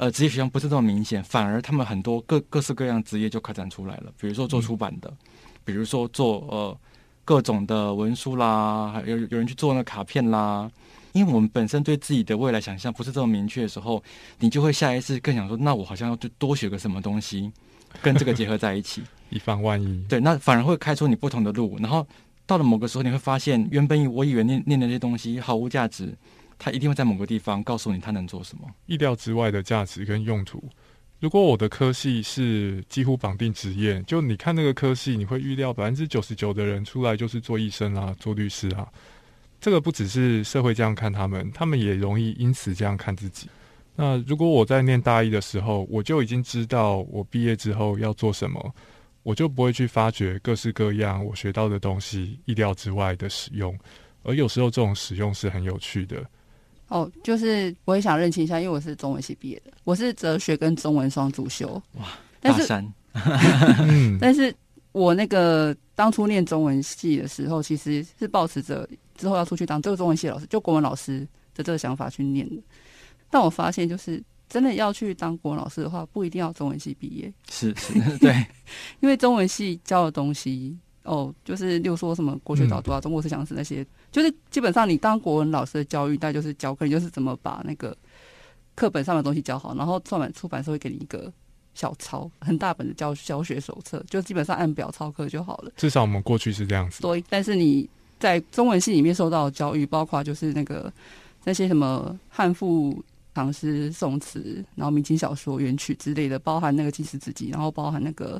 [0.00, 5.12] 呃职业学校不是这么明显，反而他们很多各各式各样职业就开展出来了，比如说做出版的，
[5.62, 6.74] 比如说做呃
[7.22, 10.70] 各种的文书啦，还有有人去做那卡片啦。
[11.12, 14.02] 因为我们本身对自己的未来想象不是这么明确的时候，
[14.38, 17.52] 你就会下意识更想说，那我好像要就多学个什么东西，
[18.00, 20.02] 跟这个结合在一起， 以防万一。
[20.08, 21.76] 对，那反而会开出你不同的路。
[21.78, 22.06] 然后
[22.46, 26.16] 到了某个时候，你会发现，原本我以为念念的那些东西毫无价值，
[26.62, 30.62] 他一定会在某个地方告诉你他能做什么，意料之外的价值跟用途。
[31.18, 38.86] 如果我的科系是几乎绑定职业，就你看那个科系，你会预料百分之九十九的人出来就是做医生啊，做律师啊。
[39.58, 43.48] 这个不只是社会这样看他们，他们也容易因此这样看自己。
[43.96, 48.74] 那如果我在念大一的时候，我就已经知道我毕业之后要做什么，
[49.22, 53.78] 我就不会去发掘各式各样我学到的东西意料之外的使用。
[54.22, 56.22] 而有时候这种使用是很有趣的。
[56.90, 61.82] 哦，就是我也想认清一下，因为我是中文系毕业的，我是哲学跟中文双主修。
[61.94, 62.06] 哇，
[62.40, 62.86] 大三。
[64.20, 64.54] 但是
[64.92, 68.88] 我那个当初念中文系的时候，其实是抱持着。
[69.16, 71.20] 之后要出去当这个中文系老师，就国文老师
[71.54, 72.56] 的这个想法去念的。
[73.28, 77.30] 但我发现，就是真的要去当国文老师的话，不一定要中文系毕业。
[77.50, 78.32] 是是，对，
[79.00, 80.74] 因为中文系教的东西，
[81.10, 87.96] 哦，就是又说什么国学导读啊、中国思想史那些，就是基本上你当国文老师的教育，大概就是教课，你就是怎么把那个
[88.74, 91.32] 课本上的东西教好，然后出版出版社会给你一个
[91.74, 95.72] 小抄，很大本的教教学手册，就基本上按表抄课就好了。
[95.76, 97.02] 至少我们过去是这样子。
[97.02, 97.88] 对，但是你。
[98.20, 100.92] 在中文系里面受到的教育，包括就是那个
[101.44, 108.38] 那些什么汉赋、唐诗、宋词，然后明清小说、元曲之类的，包含那个记事子集，然后包含那个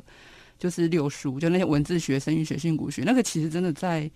[0.61, 4.09] 就是六书，就那些文字学、声韵学、训诂学，那个其实真的在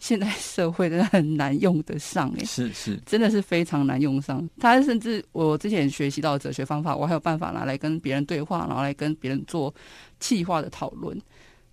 [0.00, 4.46] 现代社会真的很难用得上，哎，是是，真的是非常难用上。
[4.58, 9.72] 他甚至我之前学习到哲学方法，我还有办法拿来跟别人对话，然后来跟别人做
[10.18, 11.16] 气化的讨论。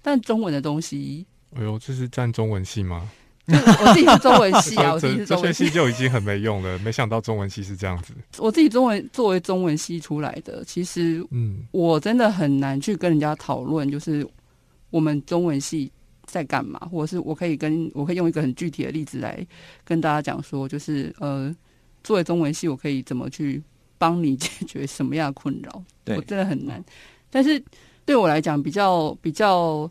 [0.03, 3.09] 但中文的东西，哎呦，这是占中文系吗？
[3.51, 8.13] 我自己是中文系啊， 我自己是中文系就已经很没用了，没想到中文系是这样子。
[8.37, 14.27] 我自己中文作为中文系出来的，其实嗯，我真的很难去跟人家讨论，就是
[14.89, 15.91] 我们中文系
[16.25, 19.45] 在干嘛，或者是我可以跟我可以用一个很具体的例子来
[19.83, 21.53] 跟大家讲说，就是呃，
[22.03, 23.61] 作为中文系，我可以怎么去
[23.97, 25.83] 帮你解决什么样的困扰？
[26.15, 26.83] 我真的很难。
[27.29, 27.63] 但是
[28.05, 29.89] 对我来讲，比较比较。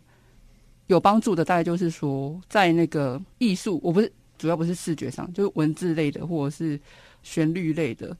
[0.90, 6.78] 有帮助的大概就是说，在那个艺术，我不是主要不是视觉上，就是文字类的或者是
[7.22, 8.16] 旋律类的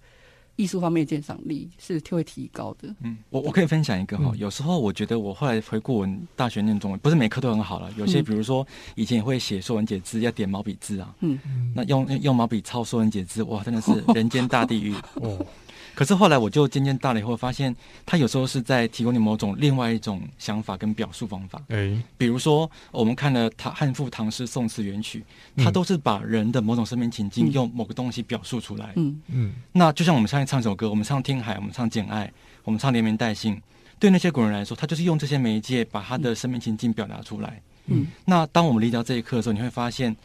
[0.55, 2.95] 艺术方面鉴赏力是会提高的。
[3.03, 11.41] 嗯，我我可以分享一个哈，有时候我觉得我后来回顾我大学念中文，不是每科都很好了，有些比如说以前也会写《说文解字》，要点毛笔字啊，嗯，
[11.75, 15.45] 那用用毛笔抄《说文解字》，哇，真的是 人间大地狱哦。
[15.94, 17.74] 可是后来我就渐渐大了以后，发现
[18.07, 21.61] 他有时候是在提供你某种另外一种想法跟表述方法。
[21.68, 25.24] 哎，比如说我们看了唐汉赋、唐诗、宋词、元曲，
[25.57, 28.92] 它都是把人的某种生命情境用某个东西表述出来。
[28.96, 29.53] 嗯嗯。
[29.72, 32.26] 那就像我们上次唱首歌，我们唱《听海》，我们唱《简爱》，
[32.64, 33.57] 我们唱《连绵带信》，
[33.98, 37.61] 对那些古人来说，他就是用这些媒介把他的生命情境表达出来。
[37.87, 38.07] 嗯。
[38.24, 40.16] 那当我们理解到这一刻的时候，你会发现，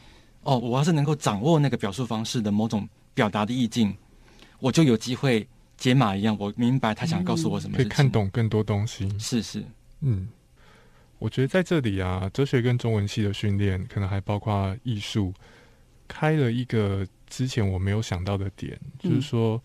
[0.44, 3.94] 哦，我要是能够掌握那个表述方式的某种表达的意境，
[4.60, 5.48] 我就有机会。
[5.86, 9.08] 解码一样，我明白他想告诉我什么，可以看懂更多东西。
[9.20, 9.64] 是是，
[10.02, 10.28] 嗯，
[11.20, 15.32] 我觉得在这里啊，哲学跟中文系的训练，可能还包括艺术，
[16.08, 19.62] 开了一个之前我没有想到的点，就是说，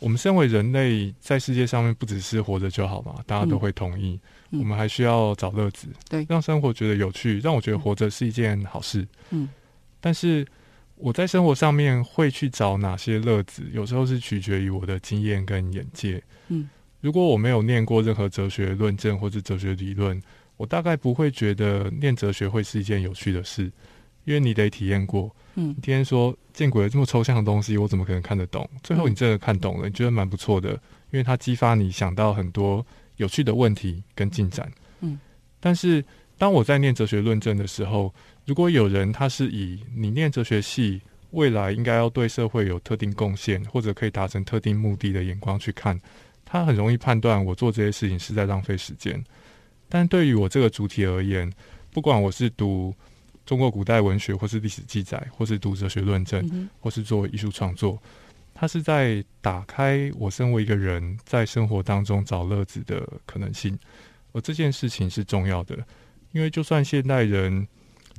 [0.00, 4.18] 我们身为人类，在世界上面不只是活着就好嘛，大家都会同意，
[4.50, 9.06] 我们还需要找乐子，对，让生活觉得有趣，让我觉得活着是一件好事。
[9.30, 9.48] 嗯，
[10.00, 10.44] 但是。
[11.00, 13.62] 我在生活上面会去找哪些乐子？
[13.72, 16.22] 有时候是取决于我的经验跟眼界。
[16.48, 16.68] 嗯，
[17.00, 20.20] 如果我没有念过任何哲学论证或者哲学理论，
[20.56, 23.64] 我大概不会觉得念哲学会是一件有趣的事，
[24.24, 25.34] 因为你得体验过。
[25.54, 28.68] 嗯，天天说见鬼了，这么抽象的东西，我怎么可能看得懂？
[28.82, 30.70] 最后你真的看懂了，你觉得蛮不错的，
[31.10, 32.86] 因为它激发你想到很多
[33.16, 34.70] 有趣的问题跟进展。
[35.00, 35.18] 嗯，
[35.58, 36.04] 但是
[36.40, 38.14] 当我在念哲学论证的时候，
[38.46, 40.98] 如果有人他是以你念哲学系
[41.32, 46.00] 未来应该要对社会有特定贡献，或者可以达成特定目的的眼光去看，
[46.46, 49.22] 他很容易判断我做这些事情是在浪费时间。
[49.86, 51.52] 但对于我这个主体而言，
[51.92, 52.94] 不管我是读
[53.44, 58.02] 中国古代文学，或是历史记载，或是读哲学论证，或是做艺术创作，
[58.54, 63.78] 他是在打开我身为一个人在生活当中找乐子的可能性。
[64.32, 65.76] 而这件事情是重要的，
[66.32, 67.66] 因为就算现代人。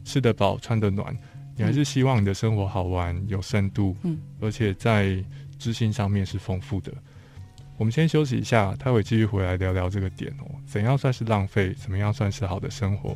[0.04, 1.16] 吃得饱，穿得暖，
[1.56, 5.24] 你还是希望你的生活好玩、有深度，嗯，而且在
[5.60, 6.92] 知性上面是丰富的。
[7.78, 10.50] 我们先休息一下，待会继续回来聊聊这个点哦。
[10.66, 11.72] 怎样算是浪费？
[11.76, 13.16] 怎么样算是好的生活？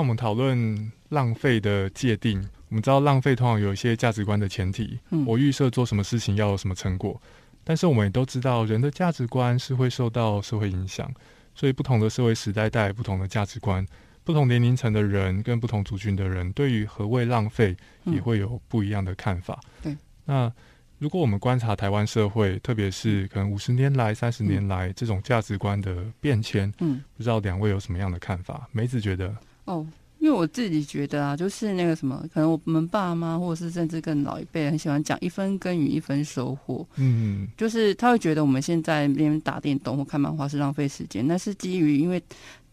[0.00, 4.98] 我们讨论浪费的界定，我们知道浪费通常有一些价值观的前提。
[5.10, 7.20] 嗯我预设做什么事情要有什么成果，
[7.62, 11.12] 但是我们也都知道，人的价值观是会受到社会影响，
[11.54, 13.86] 所以不同的社会时代带来不同的价值观，
[14.24, 19.60] 不同年龄层的人跟不同族群的人，对于何谓浪费嗯也会有不一样的看法。
[19.82, 20.50] 对，那
[20.98, 28.68] 如果我们观察台湾社会，特别是可能五十年来、三十年来这种价值观的变迁，嗯，不知道两位有什么样的看法？
[28.70, 29.34] 梅子觉得，
[29.70, 29.86] 哦，
[30.18, 42.22] 因为我自己觉得啊，就是那个什么，可能我们爸妈或者是甚至更老一辈很喜欢讲一分耕耘一分收获，嗯，就是他会觉得我们现在那边打电动或看漫画是浪费时间，那是基于因为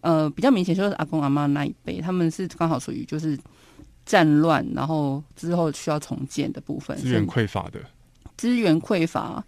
[0.02, 3.38] 呃比较明显就是阿公阿妈那一辈，他们是刚好属于就是
[4.06, 7.80] 战乱，然后之后需要重建的部分，资源甚匮乏的，
[8.36, 9.44] 资源匮乏，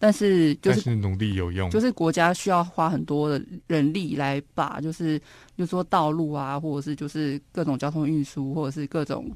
[0.00, 5.18] 但是就是努力有用，就是国家需要花很多的人力来把，就是
[5.54, 9.30] 比如说道路啊，或者是就是各种交通运输，或者是各种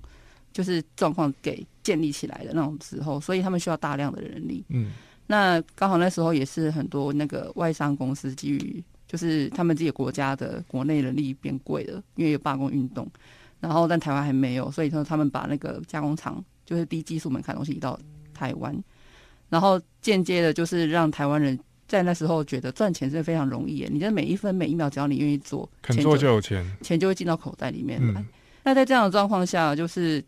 [0.52, 4.64] 就是状况给建立起来的那种时候，所以他们需要大量的人力。
[4.70, 4.92] 嗯。
[5.26, 13.06] 那刚好那时候也是很多那个外商公司基于就是他们自己国家的国内人力变贵了，因为有罢工运动，
[13.60, 17.98] 然后但台湾还没有，所以说他们把那个加工厂就是低技术门槛的东西移到
[18.34, 18.74] 台湾，
[19.54, 28.20] 然后间接的就是让台湾人在那时候觉得赚钱是非常容易耶，你的每一分每一秒只要你愿意做，肯做就有钱，钱就会进到口袋里面来。
[28.20, 28.26] 嗯
[28.64, 30.24] 那在这样的状况下，就是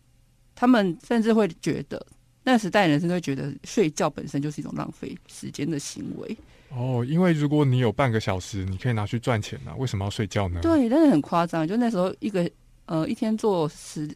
[0.55, 2.07] 他们甚至会觉得，
[2.45, 6.37] 那时代人甚至会觉得睡觉本身就是一种浪费时间的行为。
[6.69, 12.47] 哦，因为如果你有半个小时，你可以拿去赚钱啊，为什么要睡觉呢？，对，但是很夸张，就那时候一个
[12.85, 14.07] 呃一天做十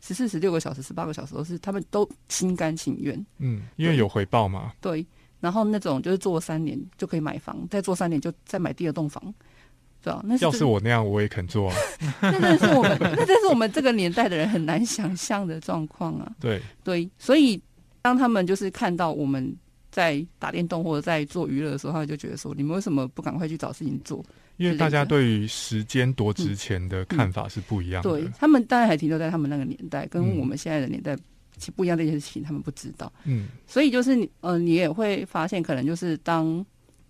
[0.00, 3.14] 十四、十六个小时、十八个小时，都是他们都心甘情愿。
[3.38, 5.04] 嗯，因为有回报嘛，对，
[5.40, 9.22] 然后那种就是做三年就可以买房，再做三年就再买第二栋房，
[10.02, 11.76] 对啊，那是要是我那样，我也肯做啊。
[12.22, 16.32] 那真的是我们，那真是我们这个年代的人很难想象的状况啊。
[16.40, 17.60] 对，对，所以
[18.00, 19.54] 当他们就是看到我们
[19.90, 24.24] 在打电动或者在做娱乐的时候，他们就觉得说：你们为什么不赶快去找事情做？
[24.60, 28.10] 因为大家对于时间多值钱的看法是不一样的。
[28.10, 31.16] 对他们当然还停留在他们那个年代，跟嗯我们现在的年代
[31.56, 33.10] 其实不一样的一些事情，他们不知道。
[33.24, 36.64] 嗯所以就是你呃，你也会发现，可能就是当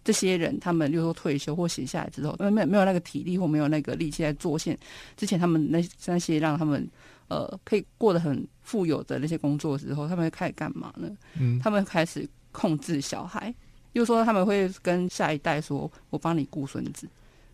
[0.05, 4.79] 这些人他们，例如说退休或闲下来之后，没有没有没有那个体力或没有那个力气来做线
[5.17, 6.89] 之前，他们那那些让他们
[7.27, 11.11] 呃可以过得很富有的那些工作之后，他们会开始干嘛呢？
[11.37, 13.53] 嗯，他们开始控制小孩，
[13.93, 17.09] 就是说他们会跟下一代说：“我帮你顾孙子。”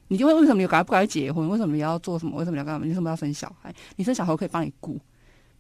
[0.09, 1.49] 你就会为什么你赶快不赶快结婚？
[1.49, 2.37] 为什么你要做什么？
[2.39, 2.85] 为什么要干嘛？
[2.85, 3.75] 你为什么要生小孩？
[3.97, 4.93] 你生小孩我可以帮你顾。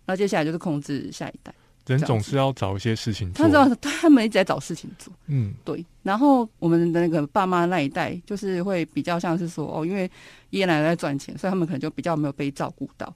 [0.04, 1.52] 然后接下来就是控制下一代，
[1.86, 3.48] 人总是要找一些事情做他。
[3.48, 5.12] 知道他们一直在找事情做。
[5.26, 10.02] 嗯对，然后我们的那个爸妈那一代，就是会比较像是说，哦，因为
[10.50, 13.12] 爷爷奶奶在赚钱，所以他们可能就比较没有被照顾到。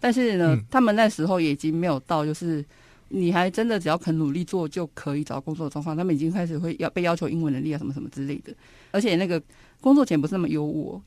[0.00, 2.64] 但是呢，嗯他们那时候也已经没有到，就是
[3.08, 5.94] 你还真的只要肯努力做就可以找到工作的状况。
[5.94, 8.54] 他们已经开始会要被要求英文能力啊，什么什么之类的。
[8.92, 9.40] 而且那个
[9.80, 11.00] 工作前不是那么优渥，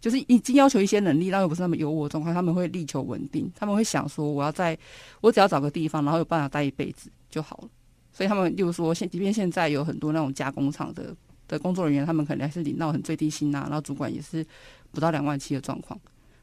[0.00, 3.50] 就是已经要求一些能力，但又不是那么优渥状况，他们会力求稳定。
[3.56, 4.78] 他们会想说，我要在
[5.20, 7.68] 我只要找个地方，然后有办法待一辈子就好了。
[8.12, 11.14] 所以他们，例如说，现即便现在有很多那种加工厂的
[11.48, 14.46] 的工作人员，他们可能还是领到很最低薪啊，然后主管也是
[14.92, 15.98] 不到两万七的状况，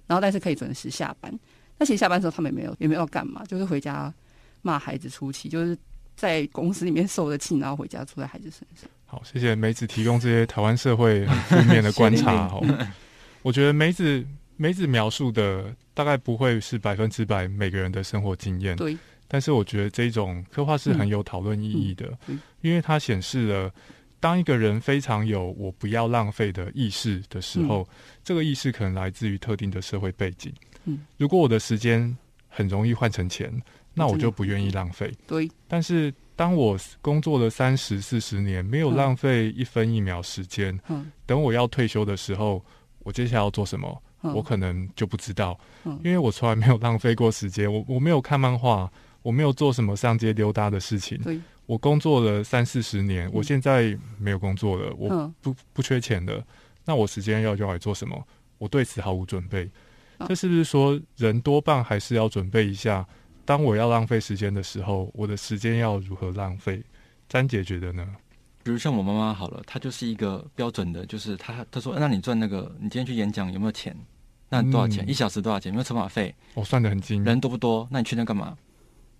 [0.07, 1.31] 然后但是可以准时下班。
[1.77, 4.13] 那其实下班的时候他们也没有也没有干嘛，就是回家
[4.61, 5.77] 骂孩子出气，就是
[6.15, 8.89] 在公司里面受的气，然后回家出在孩子身上。
[9.11, 12.47] 好，谢谢梅子提供这些台湾社会很负面的观察。
[12.47, 12.65] 哦，
[13.41, 18.97] 我觉得梅子梅子描述的大概不会是百分之百每个人的生活经验，对，
[19.27, 23.69] 但是我觉得这种刻画是很有讨论意义的，嗯嗯因为它显示了。
[24.21, 27.85] 当一个人非常有我不要浪费的意识的时候，
[28.23, 30.53] 这个意识可能来自于特定的社会背景。
[30.85, 32.15] 嗯，如果我的时间
[32.47, 33.51] 很容易换成钱，
[33.95, 35.11] 那我就不愿意浪费。
[35.25, 38.95] 对，但是当我工作了三十四十年，没有嗯。
[38.95, 41.11] 浪费一分一秒时间，嗯。
[41.27, 42.65] 等我要退休的时候，
[43.03, 45.99] 我接下来要做什么，嗯，我可能就不知道，嗯。
[46.03, 51.15] 因为我从来没有浪费过时间，我我没有看漫画，我没有做什么上街溜达的事情。
[51.19, 55.31] 对，我工作了三四十年，我现在没有工作了，我嗯。
[55.41, 56.43] 不不缺钱了，
[56.85, 58.19] 那我时间要用来做什么？
[58.57, 59.69] 我对此毫无准备。
[60.17, 63.07] 啊这是不是说人多半还是要准备一下
[63.45, 66.81] 当我要浪费时间的时候，我的时间要如何浪费？
[67.27, 68.05] 詹姐觉得呢？
[68.63, 73.95] 比如像我妈妈好了，她就是一个标准的，就是她她说，那你赚那个，你今天去演讲有没有钱？
[74.49, 75.05] 那多少钱？
[75.05, 75.71] 嗯一小时多少钱？
[75.71, 76.33] 有没有车马费？
[76.53, 77.87] 我算的很精，人多不多？
[77.89, 78.57] 那你去那干嘛？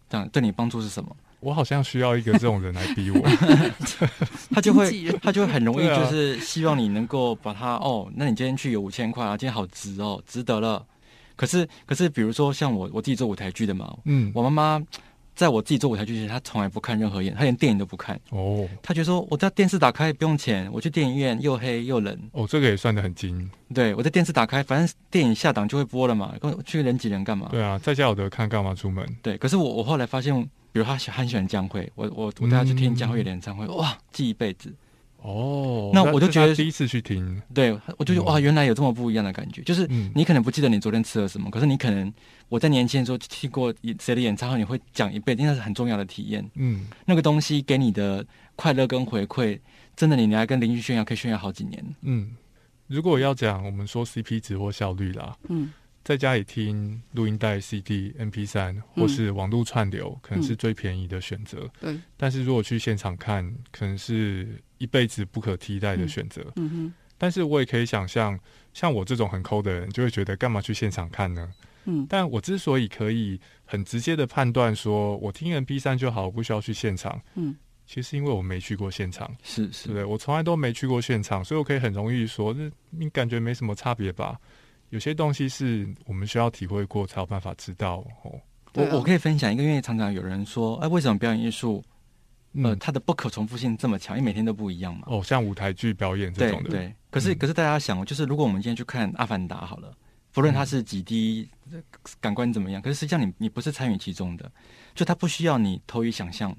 [0.09, 1.15] 这样对你帮助是什么？
[1.39, 3.19] 我好像需要一个这种人来逼我。
[4.53, 4.91] 他就会
[5.24, 10.86] 他就会很容易就是希望你能够把它哦，那你今天去有五千块啊，今天好值哦，值得了。
[11.41, 14.85] 可是可是比如说像我我自己做舞台剧的嘛，嗯，我妈妈
[15.33, 18.19] 在我自己做舞台剧之前，她从来不看任何演，她连电影都不看。
[18.29, 23.49] 哦她觉得说我在电视打开不用钱，我去电影院又黑又冷，哦，这个也算得很精。
[23.73, 27.47] 对我在电视打开，反正电影下档就会播了嘛，跟去人挤人干嘛？
[27.49, 29.03] 对啊，在家有得看，干嘛出门？
[29.23, 30.39] 对，可是我我后来发现，
[30.71, 34.71] 比如他喜很喜欢江蕙，我我我带他去听江蕙的演唱会，哇，记一辈子。
[35.22, 38.28] 哦，那我就觉得第一次去听，对，我就觉得嗯。
[38.28, 42.11] 哇，原来有这么不一样的感觉，就是嗯，你可能不记得你昨天吃了什么，可是你可能
[42.49, 46.43] 我在年轻的时候听过谁的演唱会，你会讲一辈子，那是很重要的体验。
[46.55, 49.59] 嗯，那个东西给你的快乐跟回馈，
[49.95, 51.86] 真的你拿来跟邻居炫耀，可以炫耀好几年。
[52.01, 52.32] 嗯，
[52.88, 55.72] 如果要讲我们说 CP 值或效率啦，嗯。
[56.03, 61.69] 在家里听录音带、CD、MP 三或是网络串流，可能是最便宜的选择。
[61.80, 66.41] 对，但是如果去现场看，可能是一辈子不可替代的选择。
[66.55, 68.38] 嗯哼但是我也可以想象，
[68.73, 71.53] 像我这种很抠的人，就会觉得干嘛去现场看呢？
[71.86, 77.21] 嗯但我之所以可以很直接的判断说，我听 MP 三就好，我不需要去现场。
[77.36, 77.55] 嗯，
[77.86, 80.03] 其实因为我没去过现场，是是对？
[80.03, 84.39] 我从来都没去过现场，所以我可以很容易说，那你感觉没什么差别吧？
[84.89, 88.34] 有些东西是我们需要体会过才有办法知道哦。
[88.73, 91.84] 我我可以分享一个，因为常常有人说，哎，为什么表演艺术
[92.54, 94.18] 呃嗯，它的不可重复性这么强？
[94.18, 95.04] 因为每天都不一样嘛。
[95.08, 99.93] 哦，像舞台剧表演这种的，对，可是嗯可是大家想，就是如果我们今天去看《阿凡达》好了，
[100.34, 101.80] 不论它是几滴呃
[102.20, 104.52] 感官怎么样，可是实际上你你不是参与其中的，
[104.93, 106.56] 就它不需要你投以想象，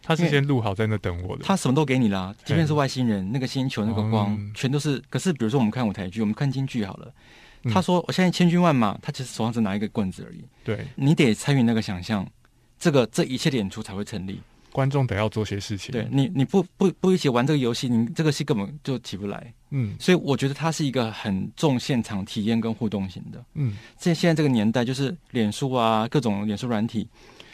[0.00, 1.44] 他是先录好在那等我的。
[1.44, 5.02] 他什么都给你啦，即便是外星人那个星球那个光，嗯全都是。
[5.08, 7.12] 可是比如说我们看舞台剧，我们看京剧好了，
[7.64, 12.28] 嗯他说我现在千军万马，他其实手上只拿一个棍子而已，对，你得参与那个想象，
[12.78, 14.40] 这个这一切的演出才会成立。
[14.72, 15.92] 观众得要做些事情。
[15.92, 19.54] 对，你你不不不一起玩这个游戏，你这个戏根本就起不来。
[19.74, 23.44] 嗯所以我觉得它是一个很重现场体验跟互动型的。
[23.54, 27.08] 嗯，现现在这个年代，就是脸书啊，各种脸书软体，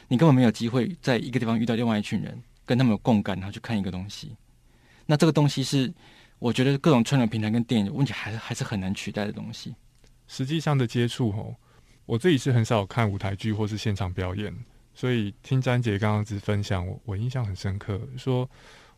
[0.09, 4.37] 你根本没有机会在一个地方遇到另外一群人，跟他们有共感，然后去看一个东西。
[5.07, 5.93] 那这个东西是，
[6.39, 9.75] 我觉得各种串流平台跟电影问题还是还是很难取代的东西。
[10.27, 11.55] 实际上的接触哦，
[12.05, 14.53] 我自己是很少看舞台剧或是现场表演，
[14.99, 18.51] 所以听詹姐刚刚只分享，我我印象很深刻，说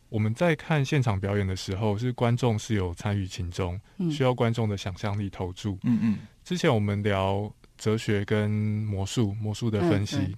[0.09, 5.79] 我们在看现场表演的时候，是观众是有参与其中，嗯需要观众的想象力投注。
[5.83, 10.35] 嗯嗯，之前我们聊哲学跟魔术，魔术的分析嗯，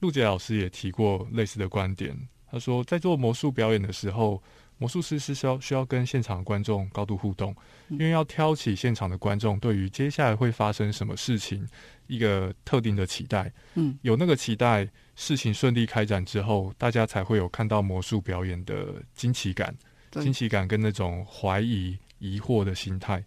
[0.00, 2.14] 陆杰老师也提过类似的观点。
[2.50, 4.42] 他说，在做魔术表演的时候，
[4.78, 7.54] 魔术师是需要需要跟现场观众高度互动，
[7.88, 11.66] 嗯因为要挑起现场的观众对于接下来会发生什么事情
[12.06, 13.52] 一个特定的期待。
[13.74, 19.74] 嗯有那个期待，事情顺利开展之后，大家才会有看到魔术表演的惊奇感。
[20.12, 23.22] 惊奇感跟那种怀疑、疑惑的心态，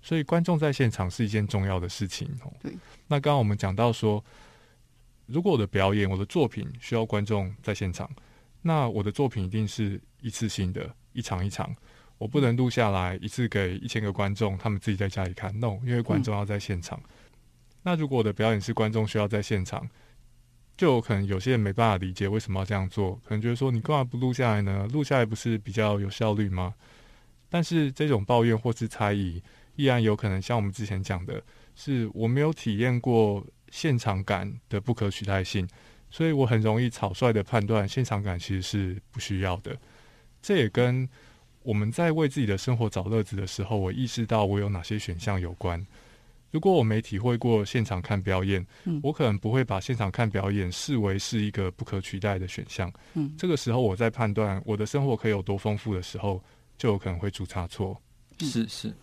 [0.00, 2.52] 所以观众在现场是一件重要的事情哦。
[2.62, 2.72] 对，
[3.08, 4.24] 那刚刚我们讲到说，
[5.26, 8.08] 如果我的表演、我的作品需要观众在现场，
[8.62, 11.74] 那我的作品一定是一次性的，一场一场，
[12.18, 15.52] 我不能录下来一次给一千个观众，他们自己在家里看。
[15.58, 17.00] no，因为观众要在现场。
[17.82, 19.88] 那如果我的表演是观众需要在现场，
[20.76, 24.86] 就有可能有些人没办法理解为什么要这样做，可能觉得说你干嘛不录下来呢？
[24.92, 26.74] 录下来不是比较有效率吗？
[27.48, 29.42] 但是这种抱怨或是猜疑，
[29.76, 31.42] 依然有可能像我们之前讲的，
[31.74, 35.66] 是我没有体验过现场感的不可取代性，
[36.10, 39.76] 所以我很容易草率的判断现场感其实是不需要的。
[40.40, 41.08] 这也跟
[41.62, 45.84] 我们在为自己的生活找乐子的时候，我意识到我有哪些选项有关。
[46.50, 52.90] 如果我没体会过现场看表演，嗯我可能不会把现场看表演视为是一个不可取代的选项。
[53.12, 56.42] 嗯这个时候我在判断我的生活可以有多丰富的时候，
[56.78, 58.00] 就有可能会出差错。
[58.38, 58.94] 是是是，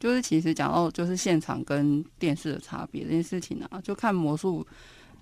[0.00, 4.66] 就是其实讲到就是现场跟电视的差别这件事情啊，就看魔术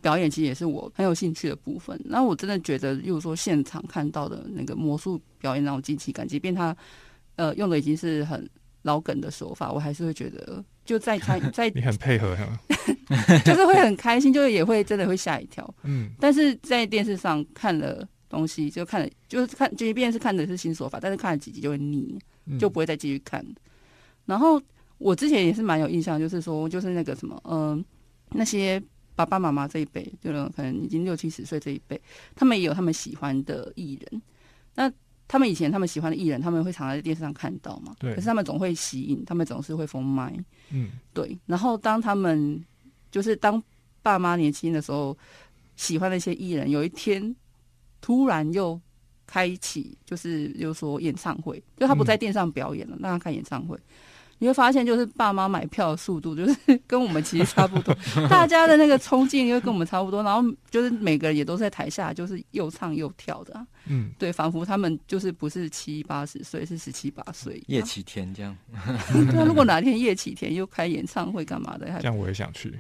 [0.02, 1.98] 表演，其实也是我很有兴趣的部分。
[2.04, 6.76] 那我真的觉得，例如说现场看到的那个魔术表演那种惊奇感，即便他
[7.36, 8.46] 呃用的已经是很
[8.82, 12.46] 老梗的手法，我还是会觉得就在参 在你很配合哈，
[13.46, 15.74] 就是会很开心，就是也会真的会吓一跳。
[15.84, 22.18] 嗯但是在电视上看了东西，就看了就是看，即便是看的是新手法，但是看了几集就会腻。
[22.44, 23.40] 嗯就不会再继续看。
[24.26, 24.60] 然后
[24.98, 27.84] 我之前也是蛮有印象，就是说，就是那个什么，嗯、
[28.30, 28.82] 那些
[29.14, 32.00] 爸爸妈妈这一辈，就是可能已经六七十岁这一辈，
[32.34, 34.22] 他们也有他们喜欢的艺人。
[34.74, 34.90] 那
[35.28, 37.94] 他们以前他们喜欢的艺人，他们会常在电视上看到嘛？
[37.98, 40.32] 对可是他们总会吸引，他们总是会封麦。
[40.70, 42.62] 嗯，对，然后当他们
[43.10, 43.62] 就是当
[44.02, 45.16] 爸妈年轻的时候，
[45.76, 47.34] 喜欢那些艺人，有一天
[48.00, 48.78] 突然又
[49.26, 53.78] 开启，就是就是说演唱会，就他不在电视上表演了，让他看演唱会。
[54.42, 57.96] 你会发现，就是爸妈买票的速度，就是 跟我们其实差不多，
[58.28, 67.62] 大家的那个冲劲又跟我们差不多，然后就是每个人也都在台下，就是又唱又跳的、啊，嗯，对，仿佛他们就是不是七八十岁，是十七八岁。
[67.68, 68.56] 叶启田这样，
[69.30, 72.76] 对啊，如果哪天叶启田又开演唱会干嘛的，还这样我也想去。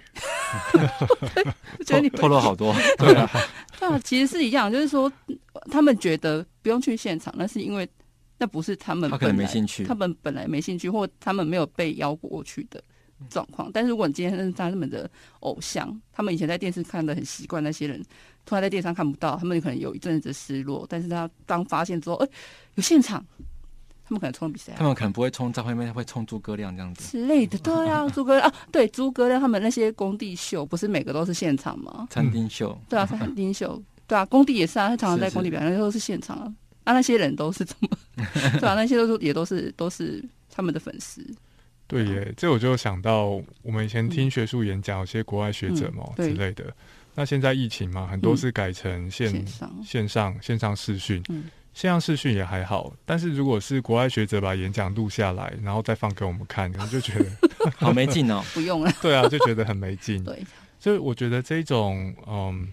[1.86, 3.30] 觉得你透露好多，对啊，
[3.78, 5.10] 对啊，其实是一样，就是说
[5.70, 7.88] 他们觉得不用去现场，那是因为
[8.42, 12.82] 那不是他们他可能没兴趣他们本来没兴趣，或他们没有被邀过去的
[13.30, 13.70] 状况。
[13.72, 18.04] 但是如果你今天认识他们的偶像，他们以前在电视看的很习惯，那些人
[18.44, 20.84] 突然在电视上看不到，他们可能有一阵子失落。
[20.88, 22.28] 但是他当发现之后，哎、
[22.74, 23.24] 有现场，
[24.02, 27.56] 他们可能冲比赛啊他们可能不会冲张惠妹，会冲诸葛亮这样子，之类的。
[27.58, 32.08] 对啊，诸葛亮啊，对诸葛亮他们那些工地秀，不是每个都是现场吗？
[32.10, 36.52] 餐厅秀，对啊，餐厅秀，对啊，工地也是啊，他常常在工地表演，那都是现场啊。
[36.84, 37.88] 啊，那些人都是怎么？
[38.60, 41.24] 对啊，那些都是也都是都是他们的粉丝。
[41.86, 46.64] 对耶，这我就想到我们以前听学术演讲，有些国外学者嘛、嗯之类的。
[47.14, 52.94] 那现在疫情嘛，很多嗯是改成线、线上线上线上视讯，嗯线上视讯也还好。
[53.04, 57.26] 但是如果是国外学者把演讲录下来，然后再放给我们看，可能就觉得
[57.76, 58.42] 好没劲哦。
[58.54, 60.24] 不用了，对啊，就觉得很没劲。
[60.24, 60.42] 对，
[60.78, 62.66] 所以我觉得这种嗯，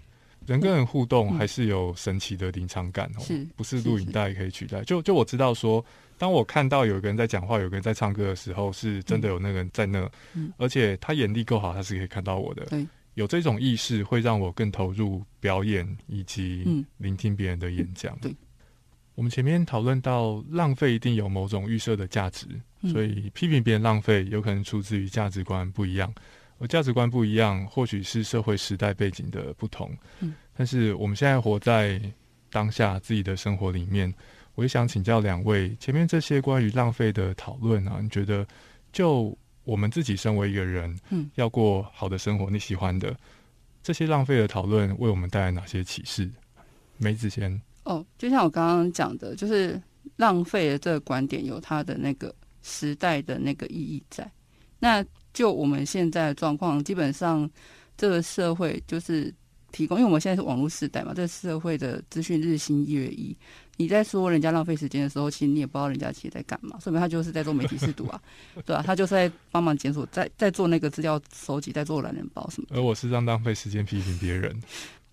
[0.49, 4.81] 人跟人互动嗯还是有神奇的临场感哦，是不是录影带可以取代？
[4.83, 5.83] 就就我知道说，
[6.17, 12.65] 当我看到有一个人在讲话，有一个人在唱歌的时候，是真的有那个人在那，嗯而且他眼力够好，他是可以看到我的。
[12.65, 18.17] 对，有这种意识会让我更投入表演以及嗯聆听别人的演讲。
[18.19, 18.33] 对。
[19.15, 22.47] 我们前面讨论到，浪费一定有某种预设的价值，
[22.81, 26.13] 嗯所以批评别人浪费，有可能出自于价值观不一样。
[26.59, 29.89] 而价值观不一样，或许是社会时代背景的不同。
[30.19, 31.99] 嗯，但是我们现在活在
[32.51, 34.13] 当下自己的生活里面，
[34.55, 38.45] 我也想请教两位，前面这些关于浪费的讨论啊，你觉得
[38.91, 43.15] 就我们自己身为一个人，嗯，要过好的生活，你喜欢的
[43.81, 46.29] 这些浪费的讨论，为我们带来哪些启示？
[46.97, 49.81] 梅子先，哦，就像我刚刚讲的，就是
[50.17, 54.29] 浪费的这个观点有它的那个时代的那个意义在。
[54.79, 55.01] 那
[55.33, 57.49] 就我们现在的状况，基本上
[57.97, 59.33] 这个社会就是
[59.71, 63.35] 提供，因为我们现在是网络时代嘛，这个社会的资讯日新月异。
[63.77, 68.21] 你在说人家浪费时间的时候，其实你也不知道人家其实在干嘛，说明他就是在做媒体试读啊，
[68.65, 72.75] 对啊，他就是在帮忙检索，在在做那个资料收集，在做懒人包什么的。
[72.75, 74.53] 而我是让浪费时间批评别人。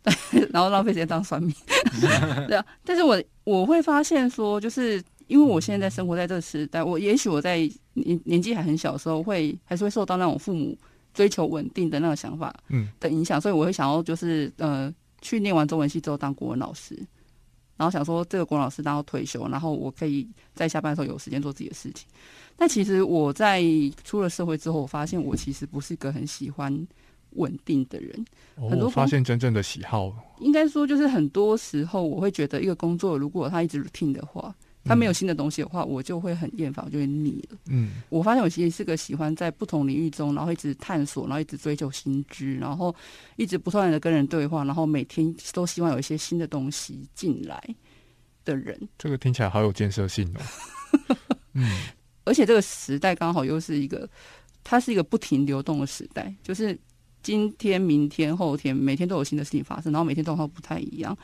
[0.52, 1.52] 然后浪费时间当算命，
[2.46, 2.64] 对啊。
[2.84, 7.58] 但是我我会发现说，就是因为我现在生活在这个时代，我也许我在
[7.94, 10.76] 年年纪还很小的时候会，还是会受到那种父母
[11.12, 16.94] 追求稳定的那个想法嗯的影响，所以我会想要就是呃，去念完中文系之后当国文老师，
[17.76, 22.06] 然后想说这个国文老师当到退休，然后我可以在下班的时候有时间做自己的事情。
[22.56, 23.62] 但其实我在
[24.04, 26.86] 出了社会之后，我发现我其实不是一个很喜欢
[27.30, 28.24] 稳定的人。
[28.54, 34.54] 哦很多发现真正的喜好，应该说，就是很多时候我会觉得，一个工作如果他一直 routine 的话，
[34.86, 37.58] 他没有新的东西的话，我就会很厌烦，我就会腻了。
[37.68, 42.94] 嗯我发现我其实是个喜欢在不同领域中，然后一直探索，然后一直追求新知，然后
[43.36, 47.62] 一直不断的跟人对话，然后每天都希望有一些新的东西进来
[48.44, 48.88] 的人。
[48.96, 50.40] 这个听起来好有建设性哦。
[51.54, 51.68] 嗯
[52.24, 54.08] 而且这个时代刚好又是一个，
[54.64, 56.76] 它是一个不停流动的时代，就是
[57.22, 61.16] 今天、明天、后天，每天都有新的事情发生，然后每天状况不太一样，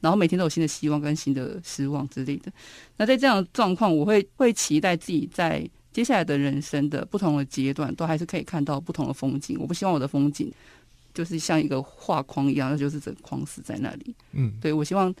[0.00, 2.52] 然后每天都有新的希望跟新的失望之类的。
[2.96, 9.56] 那在这样的状况，我会会期待自己在接下来的人生的不同的阶段，都还是可以看到不同的风景。
[9.60, 10.52] 我不希望我的风景
[11.12, 14.14] 就是像一个画框一样，那就是整个框死在那里。
[14.32, 15.12] 嗯，对我希望，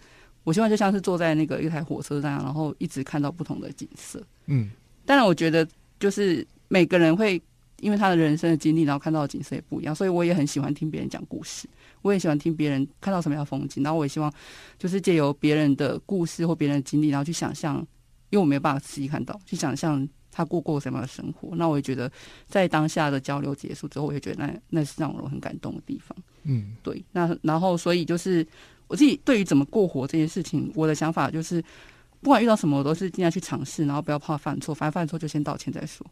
[0.44, 4.22] 我希望就像是坐在那个一台火车上，然后一直看到不同的景色。
[4.46, 4.70] 嗯
[5.04, 5.66] 当然，我觉得
[5.98, 7.40] 就是每个人会
[7.80, 11.66] 因为他的人生的经历，然后看到的景色也不一样，所以我也很喜欢听别人讲故事，
[12.02, 14.32] 我也喜欢听别人看到什么样的风景，然后我也希望
[14.78, 17.76] 就是借由别人的故事或别人的经历，然后去想象，
[18.30, 21.56] 因为我没有办法实际看到，去想象他过过什么样的生活。
[21.56, 22.10] 那我也觉得，
[22.46, 26.16] 在当下的交流结束之后，我也觉得那那是让我很感动的地方。
[26.44, 28.46] 嗯对，那然后所以就是
[28.86, 31.62] 我自己对于怎么过活这件事情，我的想法就是，
[32.20, 36.06] 不管遇到什么，我都是尽量去尝试，然后不要怕犯错，反正犯错就先道歉再说。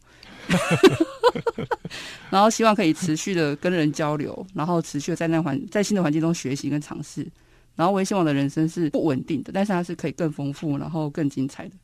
[2.30, 7.26] 然后希望可以持续的跟人交流，然后持续的在那环在新的环境中学习跟尝试。
[7.74, 11.74] 然后我也希望我的人生是不稳定的，但是它是可以更丰富，然后更精彩的，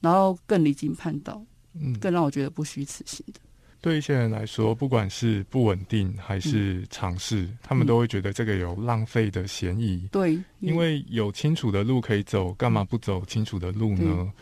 [0.00, 1.42] 然后更离经叛道，
[1.74, 3.40] 嗯，更让我觉得不虚此行的。
[3.86, 10.08] 对一些人来说，不管是不稳定还是尝试，他们都会觉得这个有浪费的嫌疑。
[10.10, 14.32] 对，因为有清楚的路可以走，干嘛不走清楚的路呢？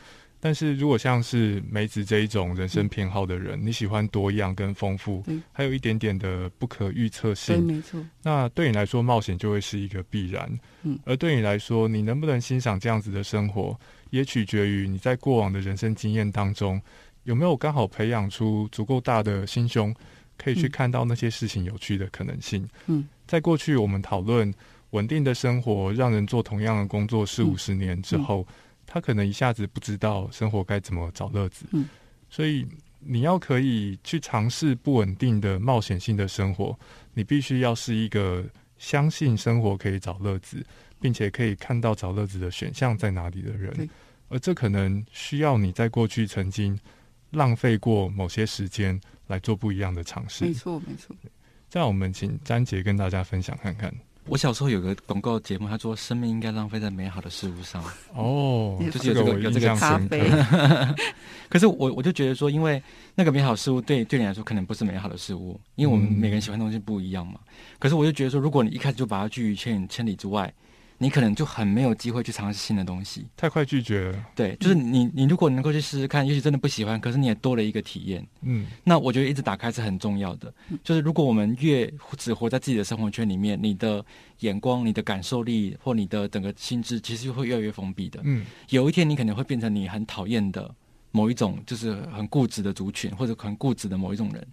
[0.40, 5.22] 但是如果像是梅子这一种人生偏好的人，你喜欢多样跟丰富，
[5.52, 8.02] 还有一点点的不可预测性，没错。
[8.22, 10.58] 那对你来说，冒险就会是一个必然。
[10.84, 13.78] 嗯，而对你来说，你能不能欣赏这样子的生活，
[14.08, 16.80] 也取决于你在过往的人生经验当中。
[17.24, 19.94] 有没有刚好培养出足够大的心胸，
[20.38, 22.68] 可以去看到那些事情有趣的可能性？
[22.86, 24.52] 嗯，在过去我们讨论
[24.90, 28.46] 稳定的生活，让人做同样的工作四五十年之后，
[28.86, 31.66] 他可能一下子不知道生活该怎么找乐子。
[31.72, 31.88] 嗯，
[32.28, 32.66] 所以
[33.00, 36.78] 你要可以去尝试不稳定的冒险性的生活，
[37.14, 38.44] 你必须要是一个
[38.76, 40.64] 相信生活可以找乐子，
[41.00, 43.88] 并且可以看到找乐子的选项在哪里的人。
[44.28, 46.78] 而这可能需要你在过去曾经。
[47.34, 51.14] 浪费过某些时间来做不一样的尝试，没错没错。
[51.68, 53.92] 这样我们请詹杰跟大家分享看看。
[54.26, 57.84] 我小时候有个广告节目，他说生命应该浪费在美好的事物上。
[58.14, 60.30] 哦，就是有这个有这个咖啡。
[61.50, 62.82] 可是我我就觉得说，因为
[63.14, 67.38] 那个美好事物对对你来说可能不是美好的事物，因为我们每个人喜欢东西不一样嘛。
[67.78, 70.50] 可是我就觉得说，如果你一开始就把它拒于千千里之外。
[70.98, 74.26] 你可能就很没有机会去尝试新的东西，太快拒绝了。
[74.34, 78.26] 对，就是你，你如果能够去试试看，也许真的不喜欢，可是你也多了一个体验。
[78.42, 80.52] 嗯，那我觉得一直打开是很重要的。
[80.82, 84.04] 就是如果我们越只活在自己的生活圈里面，你的
[84.40, 88.20] 眼光、你的感受力或你的整个心智，其实会越来越封闭的。
[88.24, 90.72] 嗯，有一天你可能会变成你很讨厌的
[91.10, 94.46] 某一种，就是很固执的族群，或者很固执的某一种人。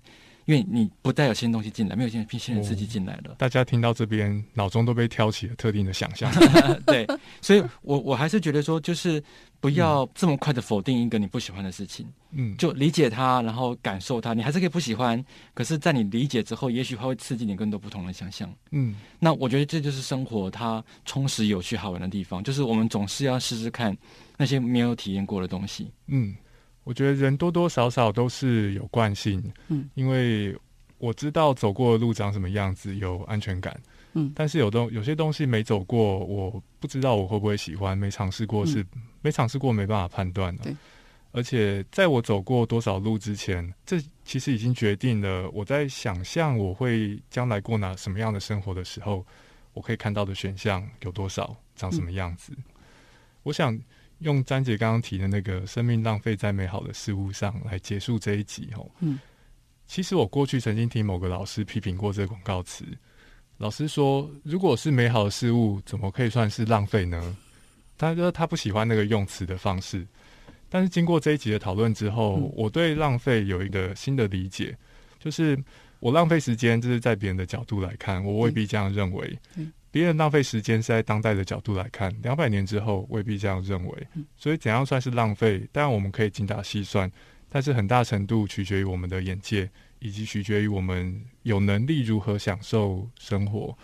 [0.45, 3.35] 因为你不带有新东西进来，没有新新的刺激进来了。
[3.37, 6.31] 大家听到这边，脑中都被挑起了特定的想象。
[6.85, 7.07] 对，
[7.41, 9.23] 所以我我还是觉得说，就是
[9.59, 12.07] 不要这么快的否定一个你不喜欢的事情。
[12.31, 14.33] 嗯，就理解它，然后感受它。
[14.33, 15.23] 你还是可以不喜欢，
[15.53, 18.51] 可是，在你理解之后，也许它会刺激你更多不同的想象。
[18.71, 23.95] 嗯，那我觉得这就是生活它充实、有趣、好玩的地方，就是我们总是要试试看
[24.37, 25.91] 那些没有体验过的东西。
[26.07, 26.33] 嗯。
[26.83, 30.57] 我觉得人多多少少都是有惯性，嗯，因为
[30.97, 33.79] 我知道走过的路长什么样子，有安全感，
[34.13, 38.85] 嗯，但是有东有些东西没走过，我不知道我会不会喜欢，没尝试过是
[39.21, 40.75] 没尝试过没办法判断的，
[41.31, 49.23] 而且在我走过多少路之前，这其实已经决定了我在想象我会将来过哪什么样的生活的时候，
[49.73, 52.51] 我可以看到的选项有多少，长什么样子，
[53.43, 53.79] 我想。
[54.21, 58.89] 用詹姐刚刚提的那个“生命浪费在美好的事物上”来结束这一集哦。
[58.99, 59.19] 嗯，
[59.85, 62.85] 其实我过去曾经听某个老师批评过这个广告词。
[63.57, 67.37] 老师说：“如果是美好的事物，怎么可以算是浪费呢？”
[67.97, 70.07] 他说他不喜欢那个用词的方式。
[70.69, 74.75] 但是经过这一集的讨论之后，我对浪费有一个新的理解，
[75.19, 75.61] 就是
[75.99, 79.39] 我浪费时间，这是在别人的角度来看，我未必这样认为。
[79.91, 84.07] 别人浪费时间是在当代的角度来看，两百年之后未必这样认为。
[84.37, 85.67] 所以怎样算是浪费？
[85.71, 87.11] 当然我们可以精打细算，
[87.49, 89.69] 但是很大程度取决于我们的眼界，
[89.99, 93.77] 以及取决于我们有能力如何享受生活。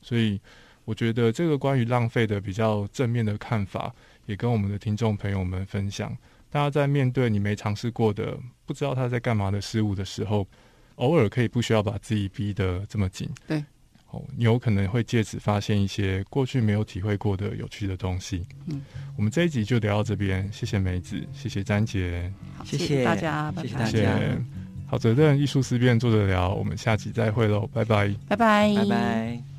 [0.00, 0.40] 所以
[0.86, 3.94] 我觉得这个关于浪费的比较正面的看法，
[4.24, 6.16] 也跟我们的听众朋友们分享。
[6.48, 10.46] 大家在面对你没尝试过的、不知道他在干嘛的事物的时候，
[10.96, 13.28] 偶尔可以不需要把自己逼得这么紧。
[13.46, 13.62] 对。
[14.36, 18.44] 你有可能会借此发现一些过去没有体会过的有趣的东西。
[18.66, 18.82] 嗯，
[19.16, 22.32] 我们这一集就聊到这边，谢谢梅子，谢谢詹杰，
[22.64, 24.18] 谢谢大家，谢谢大家。
[24.86, 29.51] 好，责任艺术思辨，坐着聊，我们下集再会喽，拜拜，拜拜，拜拜。